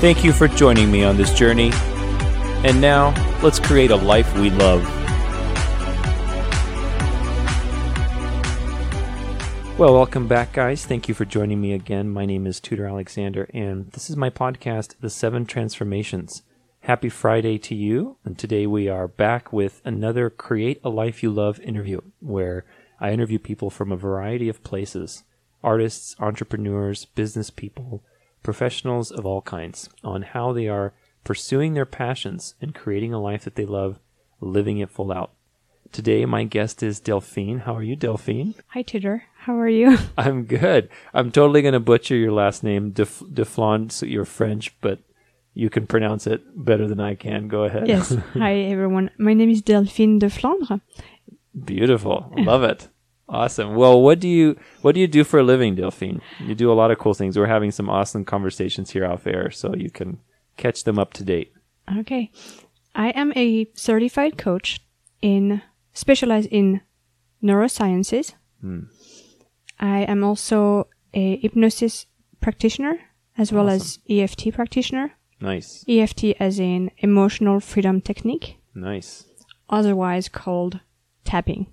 [0.00, 1.72] Thank you for joining me on this journey.
[2.64, 4.82] And now, let's create a life we love.
[9.78, 10.86] Well, welcome back, guys.
[10.86, 12.08] Thank you for joining me again.
[12.08, 16.44] My name is Tudor Alexander, and this is my podcast, The Seven Transformations.
[16.80, 18.16] Happy Friday to you.
[18.24, 22.64] And today we are back with another Create a Life You Love interview, where
[23.00, 25.24] I interview people from a variety of places
[25.62, 28.02] artists, entrepreneurs, business people,
[28.42, 30.92] professionals of all kinds on how they are
[31.24, 33.98] pursuing their passions and creating a life that they love,
[34.40, 35.32] living it full out.
[35.92, 37.60] Today, my guest is Delphine.
[37.60, 38.54] How are you, Delphine?
[38.68, 39.24] Hi, Tudor.
[39.38, 39.98] How are you?
[40.16, 40.88] I'm good.
[41.12, 43.90] I'm totally going to butcher your last name, Def- Deflon.
[43.90, 45.00] So you're French, but
[45.52, 47.48] you can pronounce it better than I can.
[47.48, 47.88] Go ahead.
[47.88, 48.14] Yes.
[48.34, 49.10] Hi, everyone.
[49.18, 50.80] My name is Delphine Deflandre.
[51.64, 52.32] Beautiful.
[52.36, 52.88] Love it.
[53.30, 53.76] Awesome.
[53.76, 56.20] Well, what do you what do you do for a living, Delphine?
[56.40, 57.38] You do a lot of cool things.
[57.38, 60.18] We're having some awesome conversations here off air, so you can
[60.56, 61.52] catch them up to date.
[61.98, 62.32] Okay.
[62.94, 64.80] I am a certified coach
[65.22, 66.80] in specialized in
[67.42, 68.34] neurosciences.
[68.60, 68.80] Hmm.
[69.78, 72.06] I am also a hypnosis
[72.40, 72.98] practitioner
[73.38, 75.12] as well as EFT practitioner.
[75.40, 75.84] Nice.
[75.88, 79.24] EFT as in emotional freedom technique, Nice.
[79.70, 80.80] otherwise called
[81.24, 81.68] tapping.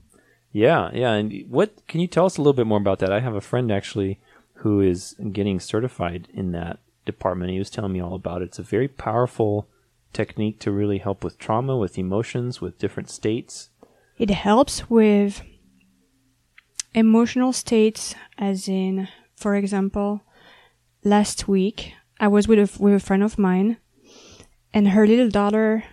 [0.58, 1.11] Yeah, yeah.
[1.13, 3.11] And what can you tell us a little bit more about that?
[3.11, 4.19] I have a friend actually
[4.61, 7.52] who is getting certified in that department.
[7.52, 8.45] He was telling me all about it.
[8.45, 9.67] It's a very powerful
[10.14, 13.69] technique to really help with trauma, with emotions, with different states.
[14.17, 15.43] It helps with
[16.95, 20.21] emotional states, as in, for example,
[21.03, 23.77] last week I was with a, with a friend of mine,
[24.73, 25.83] and her little daughter,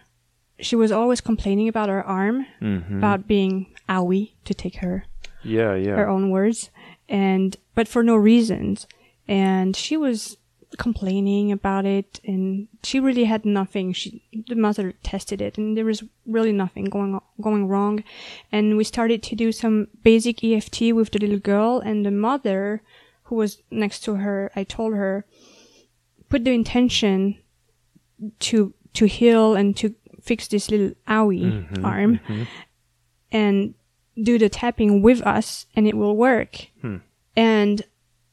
[0.58, 2.96] she was always complaining about her arm, Mm-hmm.
[2.96, 5.04] about being owie, to take her
[5.42, 5.96] Yeah, yeah.
[5.96, 6.70] her own words,
[7.08, 8.86] and but for no reasons,
[9.28, 10.36] and she was
[10.76, 13.92] complaining about it and she really had nothing.
[13.92, 18.02] She the mother tested it and there was really nothing going going wrong.
[18.50, 22.82] And we started to do some basic EFT with the little girl and the mother
[23.24, 25.24] who was next to her I told her
[26.28, 27.38] put the intention
[28.40, 32.18] to to heal and to fix this little owie Mhm, arm.
[32.28, 32.46] mhm.
[33.34, 33.74] And
[34.22, 36.68] do the tapping with us and it will work.
[36.80, 36.98] Hmm.
[37.36, 37.82] And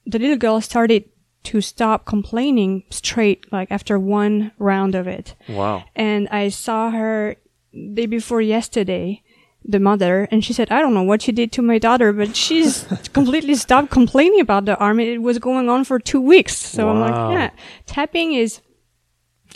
[0.05, 1.09] the little girl started
[1.43, 5.35] to stop complaining straight, like after one round of it.
[5.49, 5.83] Wow.
[5.95, 7.35] And I saw her
[7.73, 9.23] day before yesterday,
[9.65, 12.35] the mother, and she said, I don't know what she did to my daughter, but
[12.35, 12.83] she's
[13.13, 14.99] completely stopped complaining about the arm.
[14.99, 16.55] It was going on for two weeks.
[16.55, 17.49] So I'm like, yeah,
[17.87, 18.61] tapping is,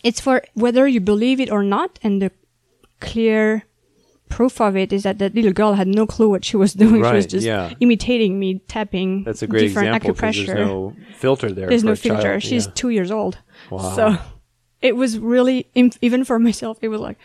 [0.04, 2.00] it's for whether you believe it or not.
[2.02, 2.32] And the
[3.00, 3.66] clear
[4.30, 7.04] proof of it is that that little girl had no clue what she was doing.
[7.04, 7.74] she was just yeah.
[7.80, 10.46] imitating me tapping That's a great different example acupressure.
[10.48, 11.68] there's no filter there.
[11.70, 12.22] There's for no a child.
[12.22, 12.40] filter.
[12.40, 12.72] She's Yeah.
[12.76, 13.38] two years old.
[13.70, 13.96] Wow.
[13.96, 14.18] So
[14.82, 15.68] it was really,
[16.02, 17.18] even for myself, it was like,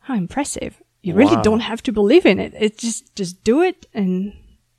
[0.00, 0.82] how impressive.
[1.02, 1.42] You really Wow.
[1.42, 2.52] don't have to believe in it.
[2.58, 4.32] It's just, just do it and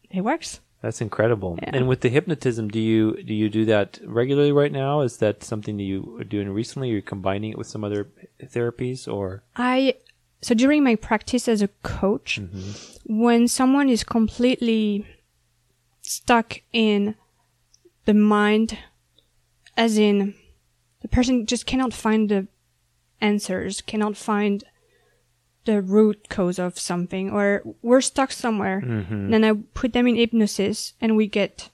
[0.10, 0.60] it works.
[0.82, 1.60] That's incredible.
[1.62, 1.70] Yeah.
[1.74, 5.02] And with the hypnotism, do you do you do that regularly right now?
[5.02, 6.88] Is that something that you are doing recently?
[6.90, 8.10] You're you combining it with some other
[8.44, 9.44] therapies or?
[9.56, 9.94] I,
[10.41, 13.22] so during my practice as a coach, mm-hmm.
[13.22, 15.06] when someone is completely
[16.02, 17.16] stuck in
[18.06, 18.78] the mind,
[19.78, 20.34] as in
[21.01, 22.47] the person just cannot find the
[23.19, 24.63] answers, cannot find
[25.66, 29.30] the root cause of something, or we're stuck somewhere, mm-hmm.
[29.30, 31.69] then I put them in hypnosis and we get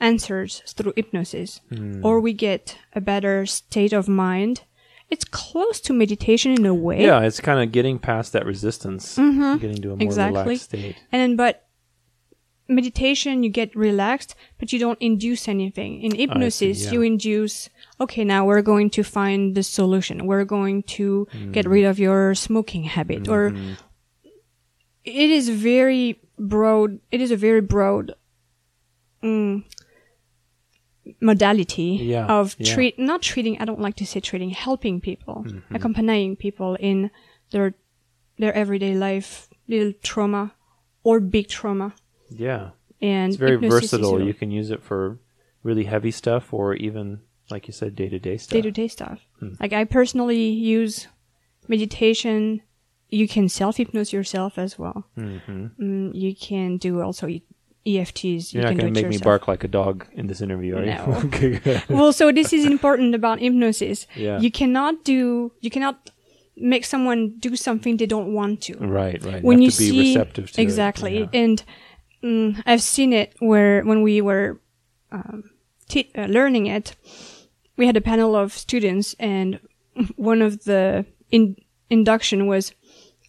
[0.00, 2.04] answers through hypnosis, mm.
[2.04, 4.62] or we get a better state of mind.
[5.10, 7.02] It's close to meditation in a way.
[7.02, 10.40] Yeah, it's kind of getting past that resistance, getting to a more Exactly.
[10.42, 10.96] relaxed state.
[11.10, 11.68] And then, but
[12.68, 16.02] meditation, you get relaxed, but you don't induce anything.
[16.02, 16.92] In hypnosis, yeah.
[16.92, 17.70] you induce,
[18.00, 20.26] okay, now we're going to find the solution.
[20.26, 23.54] We're going to get rid of your smoking habit or
[25.04, 27.00] it is very broad.
[27.10, 28.14] It is a very broad,
[29.22, 29.64] mm,
[31.20, 32.74] modality Yeah, of yeah.
[32.74, 37.10] treat, not treating, I don't like to say treating, helping people, accompanying people in
[37.50, 37.74] their,
[38.38, 40.52] their everyday life, little trauma
[41.02, 41.94] or big trauma.
[42.30, 42.70] Yeah,
[43.00, 44.20] And it's very versatile.
[44.20, 45.18] You can use it for
[45.62, 47.20] really heavy stuff or even
[47.50, 48.52] like you said, day to day stuff.
[48.52, 49.20] day to day stuff.
[49.60, 51.08] Like I personally use
[51.66, 52.60] meditation.
[53.08, 55.06] You can self hypnose yourself as well.
[55.16, 55.66] Mm-hmm.
[55.82, 57.26] Mm, you can do also
[57.88, 58.52] EFTs.
[58.52, 60.76] You're you not going to it make me bark like a dog in this interview,
[60.78, 61.04] are No.
[61.06, 61.12] you?
[61.28, 64.06] okay, well, so this is important about hypnosis.
[64.16, 64.38] Yeah.
[64.40, 66.10] You cannot do, you cannot
[66.56, 68.76] make someone do something they don't want to.
[68.78, 69.42] Right, right.
[69.42, 70.62] When you you have to be see receptive to it.
[70.62, 71.42] exactly, Yeah.
[71.42, 71.62] and
[72.22, 74.60] mm, I've seen it where when we were
[75.12, 75.44] um,
[75.88, 76.96] te- uh, learning it,
[77.76, 79.60] we had a panel of students, and
[80.16, 81.56] one of the in-
[81.90, 82.72] induction was,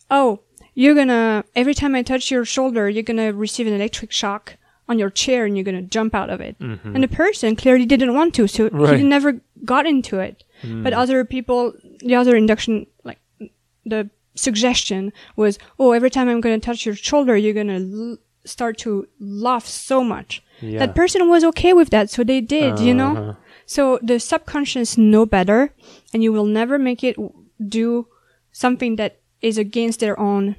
[0.10, 0.40] "Oh,
[0.82, 4.46] you're gonna every time I touch your shoulder, you're gonna receive an electric shock."
[4.92, 6.56] On your chair, and you're gonna jump out of it.
[6.96, 8.82] And the person clearly didn't want to, so Mm-hmm.
[8.86, 8.98] Right.
[9.00, 9.32] he never
[9.74, 10.36] got into it.
[10.86, 11.62] But other people,
[12.10, 12.74] the other induction,
[13.10, 13.20] like
[13.92, 14.10] the
[14.46, 18.18] suggestion was, oh, every time I'm going to touch your shoulder, you're going to l-
[18.46, 20.42] start to laugh so much.
[20.60, 20.80] Yeah.
[20.80, 23.14] That person was okay with that, so they did, you know?
[23.16, 23.34] Uh-huh.
[23.76, 25.60] So the subconscious know better,
[26.14, 27.16] and you will never make it
[27.80, 28.08] do
[28.52, 29.12] something that
[29.50, 30.56] is against their own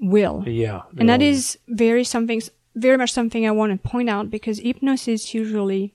[0.00, 0.44] will.
[0.46, 0.82] Yeah.
[0.96, 1.26] And that um,
[1.68, 2.40] very something,
[2.74, 5.94] very much something I want to point out because hypnosis usually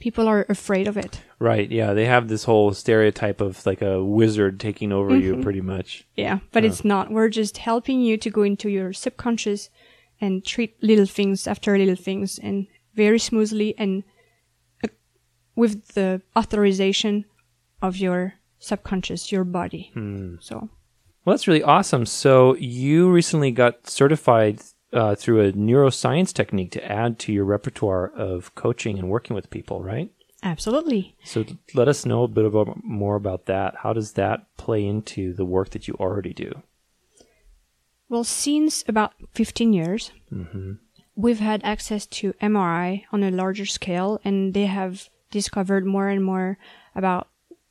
[0.00, 1.22] people are afraid of it.
[1.40, 1.92] Right, yeah.
[1.92, 5.22] They have this whole stereotype of like a wizard taking over Mm-hmm.
[5.36, 6.06] you pretty much.
[6.16, 7.10] Yeah, but it's not.
[7.10, 9.70] We're just helping you to go into your subconscious
[10.20, 14.02] and treat little things after little things and very smoothly and
[14.84, 14.88] uh,
[15.54, 17.24] with the authorization
[17.80, 19.92] of your subconscious, your body.
[20.40, 20.68] So,
[21.28, 22.06] Well, that's really awesome.
[22.06, 24.60] So you recently got certified
[24.94, 29.50] uh, through a neuroscience technique to add to your repertoire of coaching and working with
[29.50, 30.10] people, right?
[30.42, 31.18] absolutely.
[31.24, 31.44] So
[31.74, 33.74] let us know a bit about, more about that.
[33.82, 36.62] How does that play into the work that you already do?
[38.08, 40.12] Well, since about 15 years,
[41.14, 46.24] we've had access to MRI on a larger scale, and they have discovered more and
[46.24, 46.56] more
[46.94, 47.28] about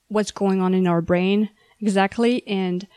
[0.09, 1.49] what's going on in our brain
[1.79, 2.87] exactly, and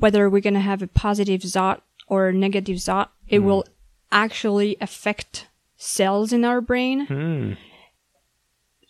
[0.00, 3.64] whether we're going to have a positive thought or a negative thought, it will
[4.10, 7.06] actually affect cells in our brain.
[7.06, 7.52] Hmm.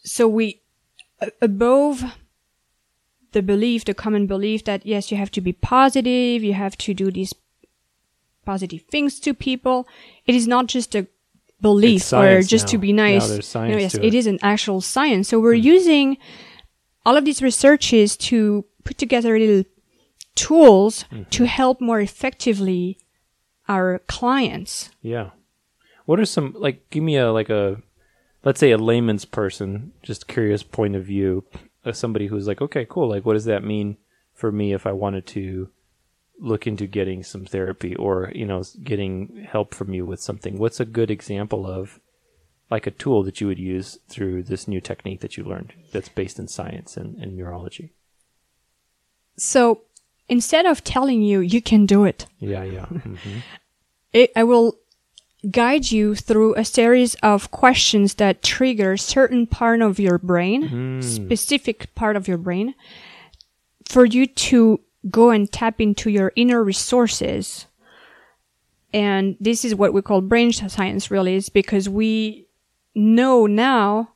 [0.03, 0.62] So we,
[1.43, 2.03] above
[3.33, 6.95] the belief, the common belief that yes, you have to be positive, you have to
[6.95, 7.35] do these
[8.45, 9.87] positive things to people.
[10.27, 11.06] It is not just a
[11.61, 13.29] belief or just to be nice.
[13.29, 14.11] there's You know, yes, it it.
[14.13, 14.17] Hmm.
[14.27, 15.29] an actual science.
[15.29, 16.17] So we're using
[17.05, 19.65] all of these researches to put together a little
[20.47, 21.31] tools Mm-hmm.
[21.31, 22.99] to help more effectively
[23.69, 24.91] our clients.
[25.03, 25.31] Yeah.
[26.07, 26.91] What are some like?
[26.91, 27.83] Give me a like a,
[28.45, 31.45] let's say a layman's person, just curious point of view,
[31.85, 33.09] of somebody who's like, okay, cool.
[33.09, 33.97] Like, what does that mean
[34.35, 35.69] for me if I wanted to
[36.43, 40.59] look into getting some therapy or you know getting help from you with something?
[40.59, 42.01] What's a good example of
[42.71, 46.09] like a tool that you would use through this new technique that you learned that's
[46.09, 47.93] based in science and, and neurology?
[49.37, 49.83] So
[50.31, 52.87] instead of telling you you can do it, Yeah, yeah.
[52.87, 53.38] hmm
[54.12, 54.79] it, I will
[55.50, 61.94] guide you through a series of questions that trigger certain part of your brain, specific
[61.94, 62.75] part of your brain,
[63.88, 64.81] for you to
[65.11, 67.67] go and tap into your inner resources.
[68.93, 72.47] And this is what we call brain science really is because we
[72.94, 74.12] know now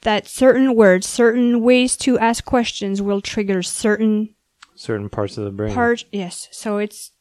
[0.00, 4.34] that certain words, certain ways to ask questions will trigger certain
[4.82, 5.72] Certain parts of the brain.
[5.72, 7.12] part yes so it's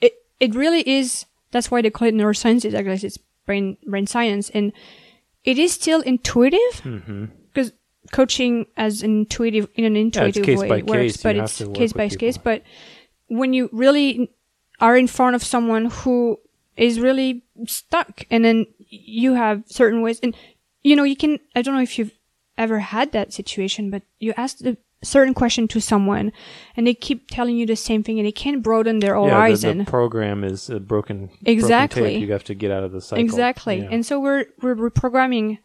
[0.00, 4.06] it it really is that's why they call it neuroscience I guess it's brain brain
[4.06, 4.72] science and
[5.42, 7.24] it is still intuitive mm-hmm.
[7.52, 7.72] because
[8.12, 11.16] coaching as intuitive in an intuitive case way works case.
[11.24, 12.20] But have it's case by people.
[12.20, 12.62] case but
[13.26, 14.30] when you really
[14.78, 16.38] are in front of someone who
[16.76, 20.36] is really stuck and then you have certain ways and
[20.84, 22.12] you know you can i don't know if you've
[22.56, 26.32] ever had that situation but you ask a certain question to someone
[26.76, 29.30] and they keep telling you the same thing and they can't broaden their yeah, the,
[29.30, 32.02] horizon the program is a broken broken Exactly.
[32.02, 32.20] tape.
[32.20, 33.22] You have to get out of the cycle.
[33.24, 33.88] exactly Yeah.
[33.90, 35.58] and so we're we're reprogramming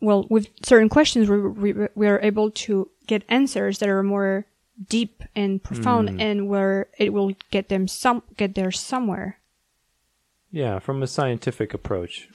[0.00, 4.46] well with certain questions we we we are able to get answers that are more
[4.88, 6.20] deep and profound Hmm.
[6.20, 9.38] and where it will get them some get there somewhere
[10.52, 12.28] Yeah, from a scientific approach.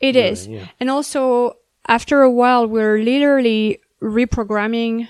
[0.00, 0.66] It Really, is, yeah.
[0.80, 1.56] And also,
[1.86, 5.06] after a while, we're literally reprogramming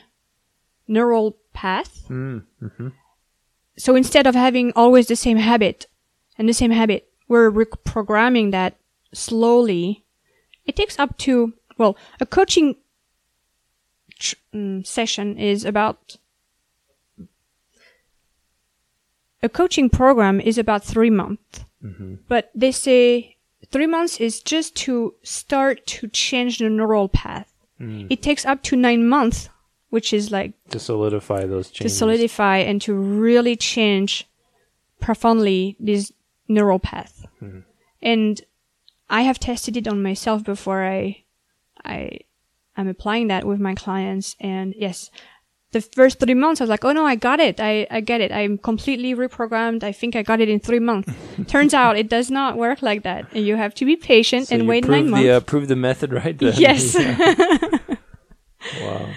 [0.91, 2.05] neural path.
[2.09, 2.89] Mm, hmm
[3.79, 5.87] So instead of having always the same habit
[6.37, 8.75] and the same habit, we're reprogramming that
[9.15, 10.05] slowly.
[10.67, 12.77] It takes up to, well, a coaching
[14.19, 16.17] tr- mm, session is about,
[19.43, 21.65] a coaching program is about three months.
[22.29, 23.37] But they say
[23.73, 27.49] three months is just to start to change the neural path.
[28.11, 29.49] It takes up to nine months,
[29.91, 31.93] which is like To solidify those changes.
[31.93, 34.27] to solidify and to really change
[35.01, 36.13] profoundly this
[36.49, 37.27] neural path.
[38.03, 38.41] And
[39.09, 41.25] I have tested it on myself before I,
[41.85, 42.21] I,
[42.77, 44.37] I'm applying that with my clients.
[44.41, 45.11] And yes,
[45.73, 47.61] the first three months I was like, oh no, I got it.
[47.61, 48.33] I, I get it.
[48.33, 49.83] I'm completely reprogrammed.
[49.85, 51.13] I think I got it in three months.
[51.47, 53.27] Turns out it does not work like that.
[53.35, 55.25] And you have to be patient So and wait nine months.
[55.25, 56.55] the, uh, proved the method right then.
[56.57, 56.95] Yes.
[58.81, 59.09] wow.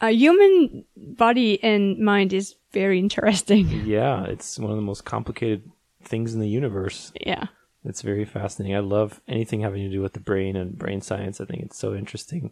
[0.00, 3.68] A human body and mind is very interesting.
[3.86, 5.70] Yeah, it's one of the most complicated
[6.02, 7.12] things in the universe.
[7.20, 7.46] Yeah.
[7.84, 8.76] It's very fascinating.
[8.76, 11.40] I love anything having to do with the brain and brain science.
[11.40, 12.50] I think it's so interesting.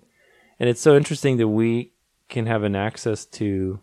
[0.58, 1.92] And it's so interesting that we
[2.28, 3.80] can have an access to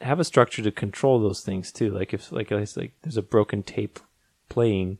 [0.00, 1.90] have a structure to control those things too.
[1.90, 4.00] Like if like like there's a broken tape
[4.48, 4.98] playing,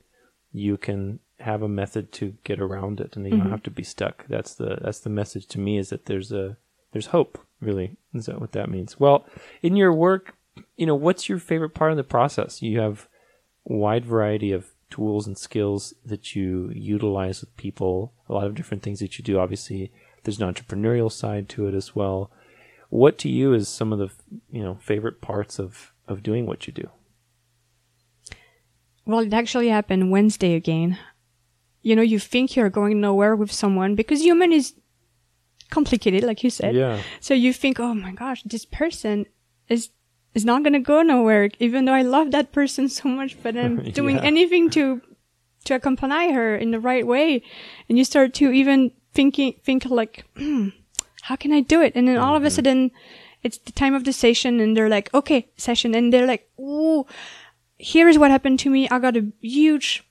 [0.52, 3.50] you can have a method to get around it and you don't mm-hmm.
[3.50, 4.26] have to be stuck.
[4.28, 6.56] That's the that's the message to me is that there's a
[6.92, 7.96] there's hope, really.
[8.14, 8.98] Is that what that means?
[8.98, 9.26] Well,
[9.62, 10.34] in your work,
[10.76, 12.62] you know, what's your favorite part of the process?
[12.62, 13.08] You have
[13.64, 18.82] wide variety of tools and skills that you utilize with people, a lot of different
[18.82, 19.38] things that you do.
[19.38, 19.92] Obviously,
[20.24, 22.30] there's an entrepreneurial side to it as well.
[22.88, 24.10] What to you is some of the,
[24.50, 26.90] you know, favorite parts of of doing what you do?
[29.06, 30.98] Well, it actually happened Wednesday again.
[31.82, 34.74] You know, you think you're going nowhere with someone because human is
[35.70, 36.74] complicated, like you said.
[36.74, 37.00] Yeah.
[37.20, 39.26] So you think, oh my gosh, this person
[39.68, 39.90] is
[40.34, 43.76] is not gonna go nowhere, even though I love that person so much, but I'm
[44.00, 44.22] doing Yeah.
[44.24, 45.00] anything to
[45.64, 47.42] to accompany her in the right way,
[47.88, 50.68] and you start to even thinking think like, hmm,
[51.22, 51.92] how can I do it?
[51.96, 52.90] And then all of a sudden,
[53.42, 57.04] it's the time of the session, and they're like, okay, session, and they're like, ooh,
[57.78, 58.88] here's what happened to me.
[58.88, 60.04] I got a huge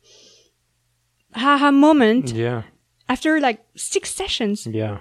[1.34, 2.64] haha moment Yeah.
[3.08, 5.00] after like six sessions Yeah.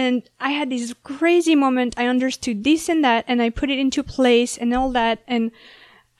[0.00, 0.14] And
[0.48, 1.94] I had this crazy moment.
[1.96, 5.16] I understood this and that, and I put it into place and all that.
[5.34, 5.50] And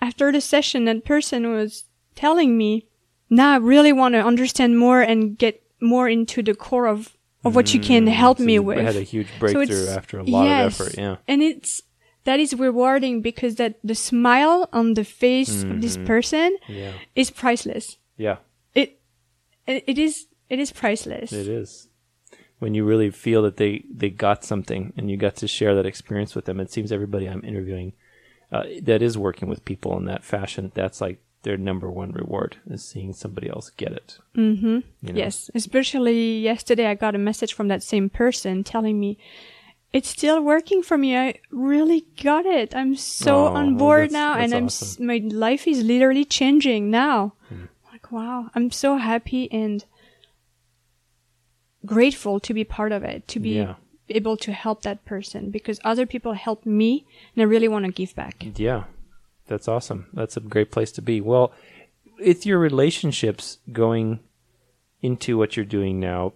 [0.01, 2.71] after the session, that person was telling me,
[3.29, 7.01] "Now I really want to understand more and get more into the core of
[7.45, 9.97] of what you can help Mm, So me with." had a huge So breakthrough it's-
[10.01, 10.95] after a lot yes, of effort.
[11.05, 11.17] Yeah.
[11.31, 11.83] and it's
[12.25, 16.07] that is rewarding because that the smile on the face of this Mm-hmm.
[16.13, 16.93] person Yeah.
[17.15, 17.99] is priceless.
[18.17, 18.37] Yeah.
[18.75, 18.89] It,
[19.67, 21.33] it is it is priceless.
[21.33, 21.89] It is.
[22.61, 25.87] When you really feel that they, they got something and you got to share that
[25.87, 27.93] experience with them, it seems everybody I'm interviewing
[28.53, 32.57] uh, that is working with people in that fashion, that's like their number one reward
[32.71, 34.19] is seeing somebody else get it.
[34.37, 34.67] Mm-hmm.
[35.03, 35.19] you know?
[35.19, 39.19] Yes, especially yesterday, I got a message from that same person telling me
[39.93, 41.17] it's still working for me.
[41.17, 42.75] I really got it.
[42.75, 44.87] I'm so Oh, on board that's- now, and I'm awesome.
[44.87, 47.35] S- my life is literally changing now.
[47.93, 49.85] Like wow, I'm so happy and
[51.95, 53.75] grateful to be part of it, to be Yeah.
[54.09, 57.93] able to help that person because other people helped me, and I really want to
[57.93, 58.45] give back.
[58.57, 58.85] Yeah,
[59.47, 60.07] that's awesome.
[60.13, 61.21] That's a great place to be.
[61.21, 61.53] Well,
[62.19, 64.21] with your relationships going
[65.03, 66.33] into what you're doing now,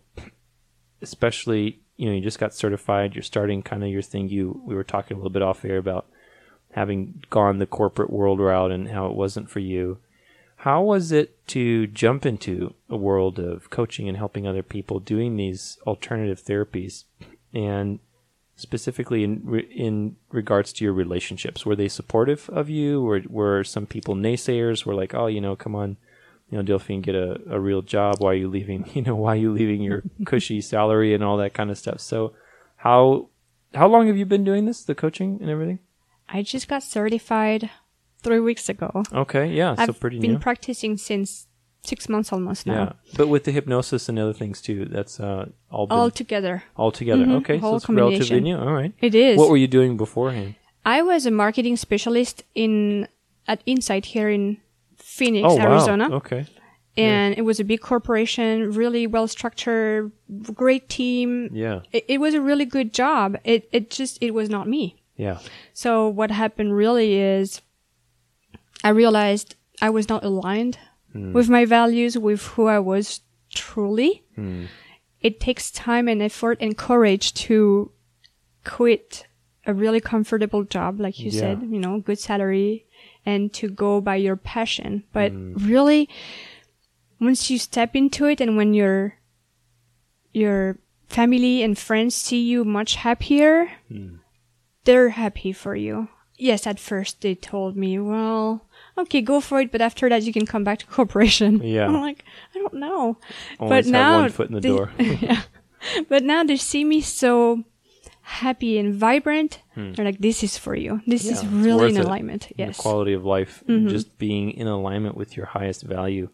[1.03, 4.29] especially you know you just got certified, you're starting kind of your thing.
[4.29, 6.07] You we were talking a little bit off air about
[6.73, 9.99] having gone the corporate world route and how it wasn't for you.
[10.63, 15.37] How was it to jump into a world of coaching and helping other people doing
[15.37, 17.05] these alternative therapies?
[17.55, 18.01] And
[18.57, 23.09] specifically in in regards to your relationships were they supportive of you?
[23.09, 24.85] Or were some people naysayers?
[24.85, 25.97] Were like oh you know come on
[26.51, 28.17] you know delphine get a, a real job.
[28.19, 31.37] Why are you leaving you know why are you leaving your cushy salary and all
[31.37, 32.01] that kind of stuff?
[32.01, 32.33] So
[32.79, 33.29] how
[33.75, 35.79] how long have you been doing this the coaching and everything?
[36.29, 37.71] I just got certified
[38.23, 39.03] three weeks ago.
[39.15, 41.47] okay yeah so I've pretty been new practicing since
[41.85, 42.73] six months almost now.
[42.75, 46.63] yeah but with the hypnosis and other things too that's uh all been All together.
[46.77, 49.39] all together Mhm, okay so it's relatively new all right It is.
[49.39, 53.07] what were you doing beforehand I was a marketing specialist in
[53.47, 54.59] at Insight here in
[54.97, 56.47] Phoenix, oh wow Arizona, okay
[56.97, 60.11] and it was a big corporation, really well structured,
[60.53, 61.49] great team.
[61.53, 63.37] yeah It, it was a really good job.
[63.45, 64.97] It it just it was not me.
[65.17, 65.39] yeah
[65.73, 67.63] So what happened really is
[68.85, 70.79] I realized I was not aligned
[71.13, 71.33] hmm.
[71.33, 73.21] with my values, with who I was
[73.55, 74.25] truly.
[74.35, 74.67] Hmm.
[75.21, 77.91] It takes time and effort and courage to
[78.65, 79.27] quit
[79.67, 81.41] a really comfortable job, like you Yeah.
[81.41, 82.87] said, you know, good salary
[83.27, 85.05] and to go by your passion.
[85.13, 85.55] But hmm.
[85.55, 86.09] really,
[87.21, 89.15] once you step into it and when your,
[90.33, 93.71] your family and friends see you much happier,
[94.85, 96.09] they're happy for you.
[96.39, 98.63] Yes, at first they told me, well,
[98.97, 101.61] okay, go for it, but after that you can come back to corporation.
[101.77, 101.87] Yeah.
[101.87, 103.19] I'm like, I don't know.
[103.59, 104.91] Always but now one foot in the they- door.
[104.99, 105.43] yeah.
[106.09, 107.65] but now they see me so
[108.23, 109.61] happy and vibrant.
[109.75, 111.01] They're like, "This is for you.
[111.07, 111.47] This is Hmm.
[111.47, 112.05] Yeah, it's really in it.
[112.05, 112.77] alignment." Yes.
[112.77, 113.89] The quality of life, Mm-hmm.
[113.89, 116.29] just being in alignment with your highest value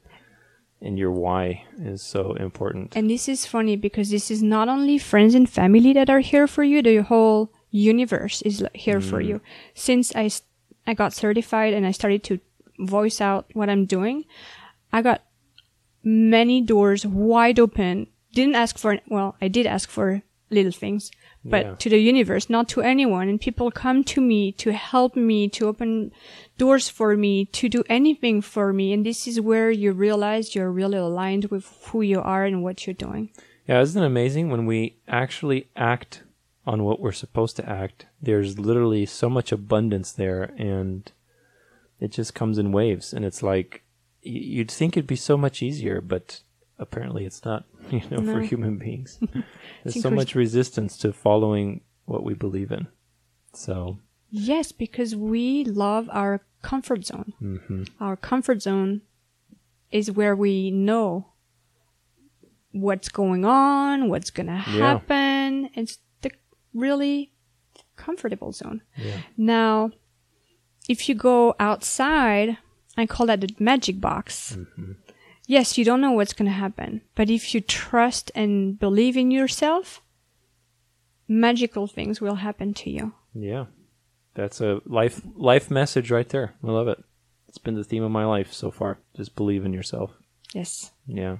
[0.80, 2.96] and your why is so important.
[2.96, 6.46] And this is funny because this is not only friends and family that are here
[6.46, 9.26] for you, the whole universe is here for Mm.
[9.28, 9.40] you.
[9.74, 10.30] Since I,
[10.86, 12.38] I got certified and I started to
[12.78, 14.24] voice out what I'm doing,
[14.92, 15.22] I got
[16.02, 18.06] many doors wide open.
[18.32, 21.10] Didn't ask for, well, I did ask for little things,
[21.44, 21.74] but Yeah.
[21.78, 23.28] to the universe, not to anyone.
[23.28, 26.12] And people come to me to help me, to open
[26.58, 28.92] doors for me, to do anything for me.
[28.92, 32.86] And this is where you realize you're really aligned with who you are and what
[32.86, 33.30] you're doing.
[33.66, 36.22] Yeah, isn't it amazing when we actually act
[36.66, 38.06] on what we're supposed to act?
[38.22, 41.10] There's literally so much abundance there, and
[42.00, 43.12] it just comes in waves.
[43.12, 43.82] And it's like
[44.22, 46.40] you'd think it'd be so much easier, but
[46.78, 47.64] apparently it's not.
[47.90, 49.18] You know, for human beings,
[49.84, 52.86] there's so much resistance to following what we believe in.
[53.52, 53.98] So
[54.30, 57.34] Yes, because we love our comfort zone.
[57.42, 57.88] mhm.
[58.00, 59.02] Our comfort zone
[59.92, 61.26] is where we know
[62.72, 64.62] what's going on, what's going to Yeah.
[64.94, 65.70] happen.
[65.74, 65.98] It's
[66.74, 67.32] really
[67.96, 68.82] comfortable zone.
[68.96, 69.90] yeah, Now,
[70.88, 72.58] if you go outside,
[72.96, 74.56] I call that the magic box.
[74.58, 74.92] Mm-hmm.
[75.46, 79.30] Yes, you don't know what's going to happen, but if you trust and believe in
[79.30, 80.00] yourself,
[81.28, 83.12] magical things will happen to you.
[83.34, 83.66] yeah,
[84.34, 86.54] that's a life life message right there.
[86.62, 87.02] I love it.
[87.48, 88.98] It's been the theme of my life so far.
[89.16, 90.10] Just believe in yourself.
[90.52, 90.90] Yes.
[91.06, 91.36] Yeah.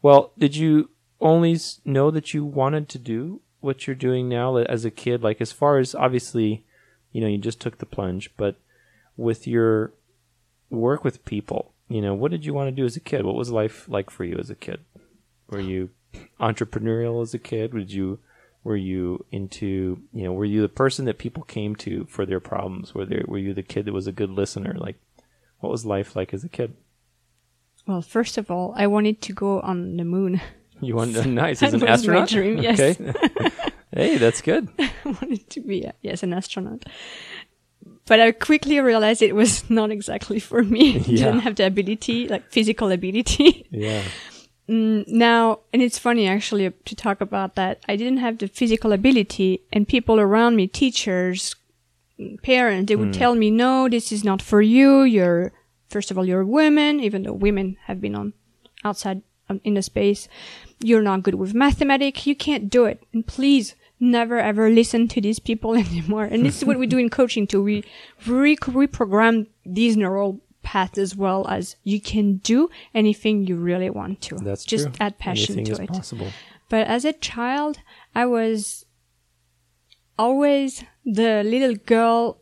[0.00, 0.90] Well, did you
[1.20, 5.22] only know that you wanted to do what you're doing now as a kid?
[5.22, 6.64] Like, as far as obviously,
[7.12, 8.56] you know, you just took the plunge, but
[9.16, 9.92] with your
[10.70, 13.24] work with people, you know, what did you want to do as a kid?
[13.24, 14.80] What was life like for you as a kid?
[15.48, 15.90] Were you
[16.40, 17.72] entrepreneurial as a kid?
[17.72, 18.18] Did you
[18.64, 22.40] were you into you know were you the person that people came to for their
[22.40, 22.94] problems?
[22.94, 24.74] Were there were you the kid that was a good listener?
[24.78, 24.96] Like,
[25.60, 26.74] what was life like as a kid?
[27.86, 30.40] Well, first of all, I wanted to go on the moon.
[30.88, 32.28] You wanted nice as an astronaut.
[32.28, 32.80] dream, yes.
[32.80, 33.12] Okay.
[33.94, 34.68] hey, that's good.
[34.78, 36.82] I wanted to be, a, yes, an astronaut.
[38.06, 40.98] But I quickly realized it was not exactly for me.
[41.06, 41.26] Yeah.
[41.26, 43.66] Didn't have the ability, like physical ability.
[43.70, 44.02] Yeah.
[44.68, 47.82] Mm, now, and it's funny actually to talk about that.
[47.88, 51.54] I didn't have the physical ability, and people around me, teachers,
[52.42, 53.20] parents, they would Hmm.
[53.22, 55.02] tell me, "No, this is not for you.
[55.02, 55.52] You're
[55.90, 58.32] first of all, you're a woman, even though women have been on
[58.84, 60.28] outside um, in the space.
[60.82, 62.26] You're not good with mathematics.
[62.26, 63.02] You can't do it.
[63.12, 66.24] And please." Never ever listen to these people anymore.
[66.24, 67.62] And this is what we do in coaching too.
[67.62, 67.84] We
[68.26, 74.20] re- reprogram these neural paths as well as you can do anything you really want
[74.22, 74.34] to.
[74.38, 74.94] That's just true.
[74.98, 75.88] add passion Anything to is it.
[75.88, 76.32] possible.
[76.68, 77.78] But as a child,
[78.12, 78.86] I was
[80.18, 82.40] always the little girl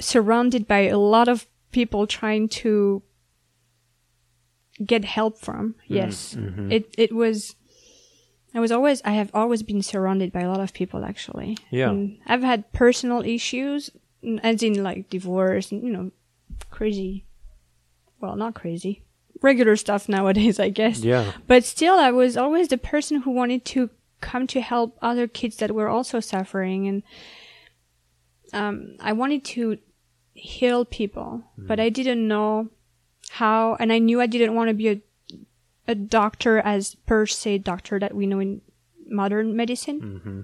[0.00, 3.04] surrounded by a lot of people trying to
[4.84, 5.76] get help from.
[5.86, 6.34] Yes.
[6.34, 6.72] mm-hmm.
[6.72, 7.54] It it was
[8.54, 11.56] I was always I have always been surrounded by a lot of people actually.
[11.70, 11.90] Yeah.
[11.90, 13.90] And I've had personal issues
[14.24, 16.10] mm, as in like divorce and you know
[16.70, 17.24] crazy
[18.20, 19.02] well, not crazy.
[19.42, 21.00] Regular stuff nowadays, I guess.
[21.00, 21.32] Yeah.
[21.46, 25.56] But still, I was always the person who wanted to come to help other kids
[25.56, 27.02] that were also suffering, and
[28.52, 29.78] um, I wanted to
[30.34, 32.68] heal people, but I didn't know
[33.30, 35.00] how, and I knew I didn't want to be a
[35.86, 38.60] a doctor as per se doctor that we know in
[39.08, 40.00] modern medicine.
[40.00, 40.40] Mm-hmm.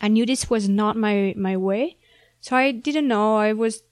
[0.00, 1.96] I knew this was not my my way,
[2.40, 3.36] so I didn't know.
[3.36, 3.82] I was.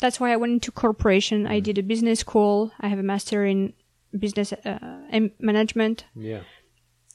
[0.00, 1.46] That's why I went into corporation.
[1.46, 2.72] I did a business school.
[2.80, 3.72] I have a master in
[4.18, 5.00] business uh,
[5.38, 6.04] management.
[6.14, 6.40] Yeah.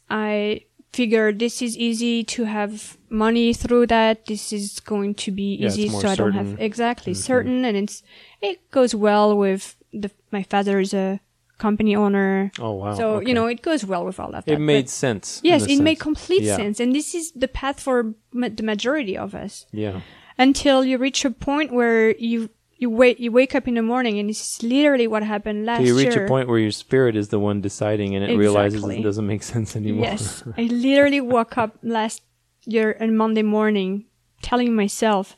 [0.10, 4.26] I figured this is easy to have money through that.
[4.26, 8.02] This is going to be Yeah, easy, so I don't have exactly certain, and it's
[8.42, 10.10] it goes well with the.
[10.32, 11.20] My father is a
[11.60, 12.96] company owner, Oh wow.
[12.96, 13.28] so okay.
[13.28, 14.54] you know it goes well with all of that.
[14.56, 15.40] it made but- sense.
[15.44, 16.56] yes, it made complete Yeah.
[16.56, 20.02] sense, and this is the path for ma- the majority of us Yeah.
[20.38, 22.50] until you reach a point where you
[22.82, 25.84] you wait you wake up in the morning and it's literally what happened last So
[25.92, 26.24] you reach year.
[26.26, 29.44] a point where your spirit is the one deciding, and it realizes it doesn't make
[29.54, 30.06] sense anymore.
[30.08, 32.22] Yes, I literally woke up last
[32.66, 34.06] year on Monday morning,
[34.42, 35.36] telling myself,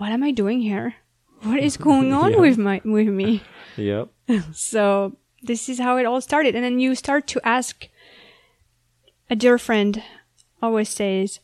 [0.00, 0.94] "What am I doing here?
[1.44, 2.40] What is going on Yeah.
[2.44, 3.42] with my with me?"
[3.76, 4.08] yep.
[4.52, 7.88] So this is how it all started, and then you start to ask.
[9.30, 10.02] A dear friend
[10.62, 11.40] always says,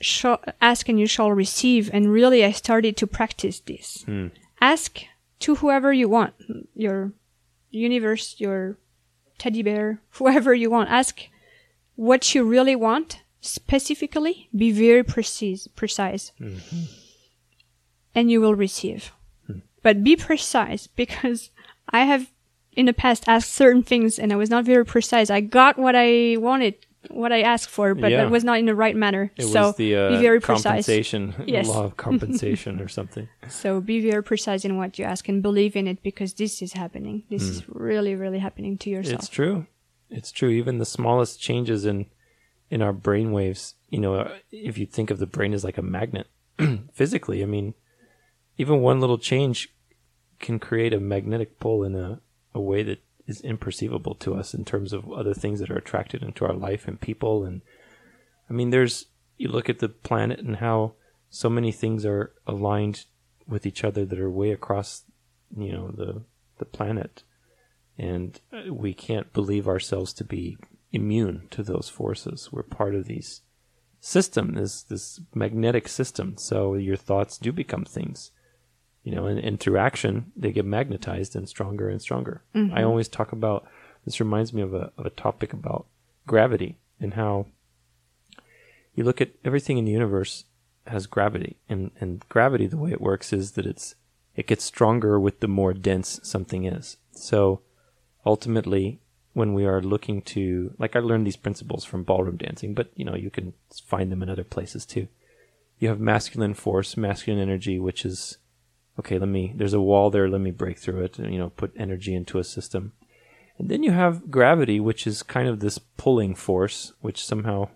[0.00, 4.02] "Shall- "Ask and you shall receive," and really, I started to practice this.
[4.06, 4.28] Hmm.
[4.60, 5.02] Ask
[5.40, 6.34] to whoever you want,
[6.74, 7.12] your
[7.70, 8.78] universe, your
[9.38, 10.90] teddy bear, whoever you want.
[10.90, 11.28] Ask
[11.96, 16.32] what you really want specifically, be very precise, precise,
[18.14, 19.12] and you will receive.
[19.82, 21.50] But be precise because
[21.88, 22.30] I have
[22.72, 25.30] in the past asked certain things and I was not very precise.
[25.30, 26.74] I got what I wanted,
[27.08, 28.24] what I asked for, but Yeah.
[28.24, 29.32] it was not in the right manner.
[29.36, 30.64] It so the uh, be very precise.
[30.64, 31.66] compensation, Yes.
[31.68, 33.28] law of compensation or something.
[33.48, 36.74] So be very precise in what you ask and believe in it because this is
[36.74, 37.24] happening.
[37.28, 39.20] This is really, really happening to yourself.
[39.20, 39.66] It's true.
[40.08, 40.50] It's true.
[40.50, 42.06] Even the smallest changes in
[42.70, 45.76] in our brain waves, you know, uh, if you think of the brain as like
[45.76, 46.28] a magnet
[46.92, 47.74] physically, I mean,
[48.58, 49.74] even one little change
[50.38, 52.20] can create a magnetic pull in a,
[52.54, 56.22] a way that is imperceivable to us in terms of other things that are attracted
[56.22, 57.62] into our life and people and
[58.48, 60.94] I mean there's you look at the planet and how
[61.28, 63.04] so many things are aligned
[63.46, 65.04] with each other that are way across
[65.56, 66.22] you know the
[66.58, 67.22] the planet
[67.98, 70.56] and uh, we can't believe ourselves to be
[70.92, 72.50] immune to those forces.
[72.50, 73.42] We're part of these
[74.00, 76.36] system, this this magnetic system.
[76.38, 78.30] So your thoughts do become things,
[79.02, 82.42] you know, and, and through action they get magnetized and stronger and stronger.
[82.54, 82.76] Mm-hmm.
[82.76, 83.66] I always talk about
[84.04, 84.20] this.
[84.20, 85.86] Reminds me of a of a topic about
[86.26, 87.46] gravity and how
[88.94, 90.44] you look at everything in the universe
[90.86, 93.94] has gravity, and and gravity the way it works is that it's
[94.36, 96.96] it gets stronger with the more dense something is.
[97.12, 97.62] So
[98.24, 99.00] ultimately
[99.32, 103.04] when we are looking to like I learned these principles from ballroom dancing, but you
[103.04, 105.08] know, you can find them in other places too.
[105.78, 108.38] You have masculine force, masculine energy, which is
[108.98, 111.50] okay, let me there's a wall there, let me break through it, and you know,
[111.50, 112.92] put energy into a system.
[113.58, 117.68] And then you have gravity, which is kind of this pulling force, which somehow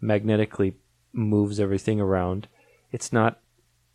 [0.00, 0.76] magnetically
[1.12, 2.46] moves everything around.
[2.92, 3.40] It's not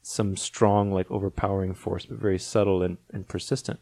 [0.01, 3.79] some strong, like overpowering force, but very subtle and, and persistent.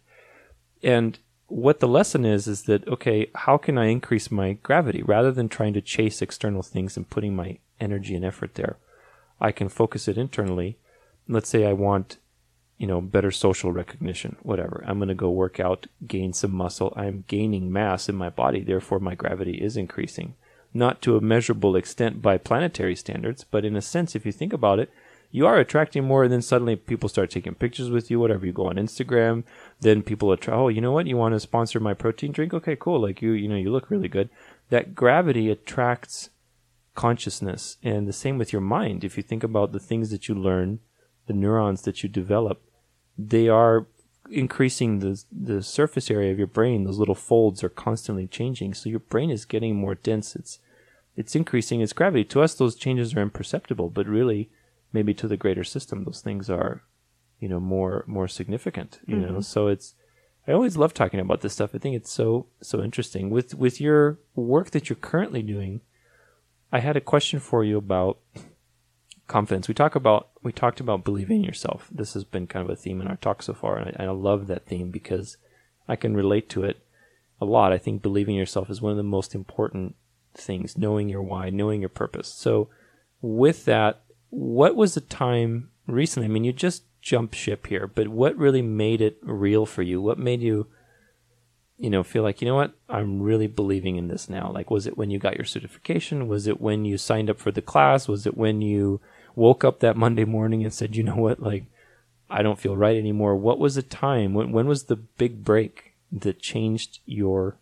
[0.81, 5.31] And what the lesson is is that okay how can i increase my gravity rather
[5.31, 8.77] than trying to chase external things and putting my energy and effort there
[9.39, 10.77] i can focus it internally
[11.27, 12.17] let's say i want
[12.77, 14.83] you know better social recognition whatever.
[14.87, 16.93] I'm going to go work out gain some muscle.
[16.95, 20.35] I'm gaining mass in my body therefore my gravity is increasing.
[20.73, 24.53] Not to a measurable extent by planetary standards but in a sense if you think
[24.53, 24.91] about it
[25.31, 28.45] you are attracting more and then suddenly people start taking pictures with you whatever.
[28.45, 29.43] You go on instagram
[29.81, 31.07] then people attract oh you know what?
[31.07, 32.53] You want to sponsor my protein drink?
[32.53, 33.01] Okay cool.
[33.01, 34.29] Like you you know you look really good.
[34.69, 36.29] That gravity attracts
[36.95, 39.03] consciousness and the same with your mind.
[39.03, 40.79] If you think about the things that you learn
[41.27, 42.61] the neurons that you develop
[43.17, 43.87] they are
[44.29, 46.83] increasing the the surface area of your brain.
[46.83, 48.73] Those little folds are constantly changing.
[48.73, 50.35] So your brain is getting more dense.
[50.35, 50.59] It's
[51.15, 52.23] it's increasing its gravity.
[52.25, 54.49] To us those changes are imperceptible but really
[54.91, 56.83] maybe to the greater system those things are
[57.39, 59.27] you know more more significant you know?
[59.27, 59.41] Mm-hmm.
[59.41, 59.95] So it's
[60.47, 61.71] i always love talking about this stuff.
[61.73, 63.29] I think it's so so interesting.
[63.29, 65.81] With with your work that you're currently doing
[66.71, 68.19] i had a question for you about
[69.27, 69.67] confidence.
[69.67, 72.75] We talk about we talked about believing in yourself this has been kind of a
[72.75, 75.37] theme in our talk so far and i, I love that theme because
[75.87, 76.85] i can relate to it
[77.41, 79.95] a lot i think believing in yourself is one of the most important
[80.35, 82.69] things knowing your why knowing your purpose so
[83.21, 84.03] with that
[84.33, 86.25] what was the time recently?
[86.25, 90.01] I mean, you just jumped ship here, but what really made it real for you?
[90.01, 90.67] What made you,
[91.77, 94.51] you know, feel like, you know what, I'm really believing in this now?
[94.51, 96.27] Like, was it when you got your certification?
[96.27, 98.07] Was it when you signed up for the class?
[98.07, 99.01] Was it when you
[99.35, 101.65] woke up that Monday morning and said, you know what, like,
[102.29, 103.35] I don't feel right anymore?
[103.35, 104.33] What was the time?
[104.33, 107.57] When, when was the big break that changed your,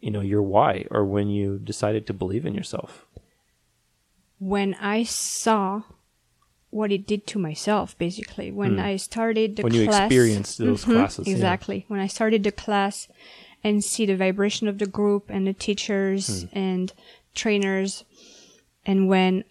[0.00, 3.06] you know, your why or when you decided to believe in yourself?
[4.40, 5.82] when I saw
[6.70, 9.66] what it did to myself, basically, when I started the Hmm.
[9.66, 11.34] When you class, experienced those Mhm, classes, yeah.
[11.34, 11.84] exactly.
[11.88, 13.08] When I started the class
[13.62, 16.58] and see the vibration of the group and the teachers Hmm.
[16.58, 16.92] and
[17.34, 18.04] trainers,
[18.84, 19.44] and when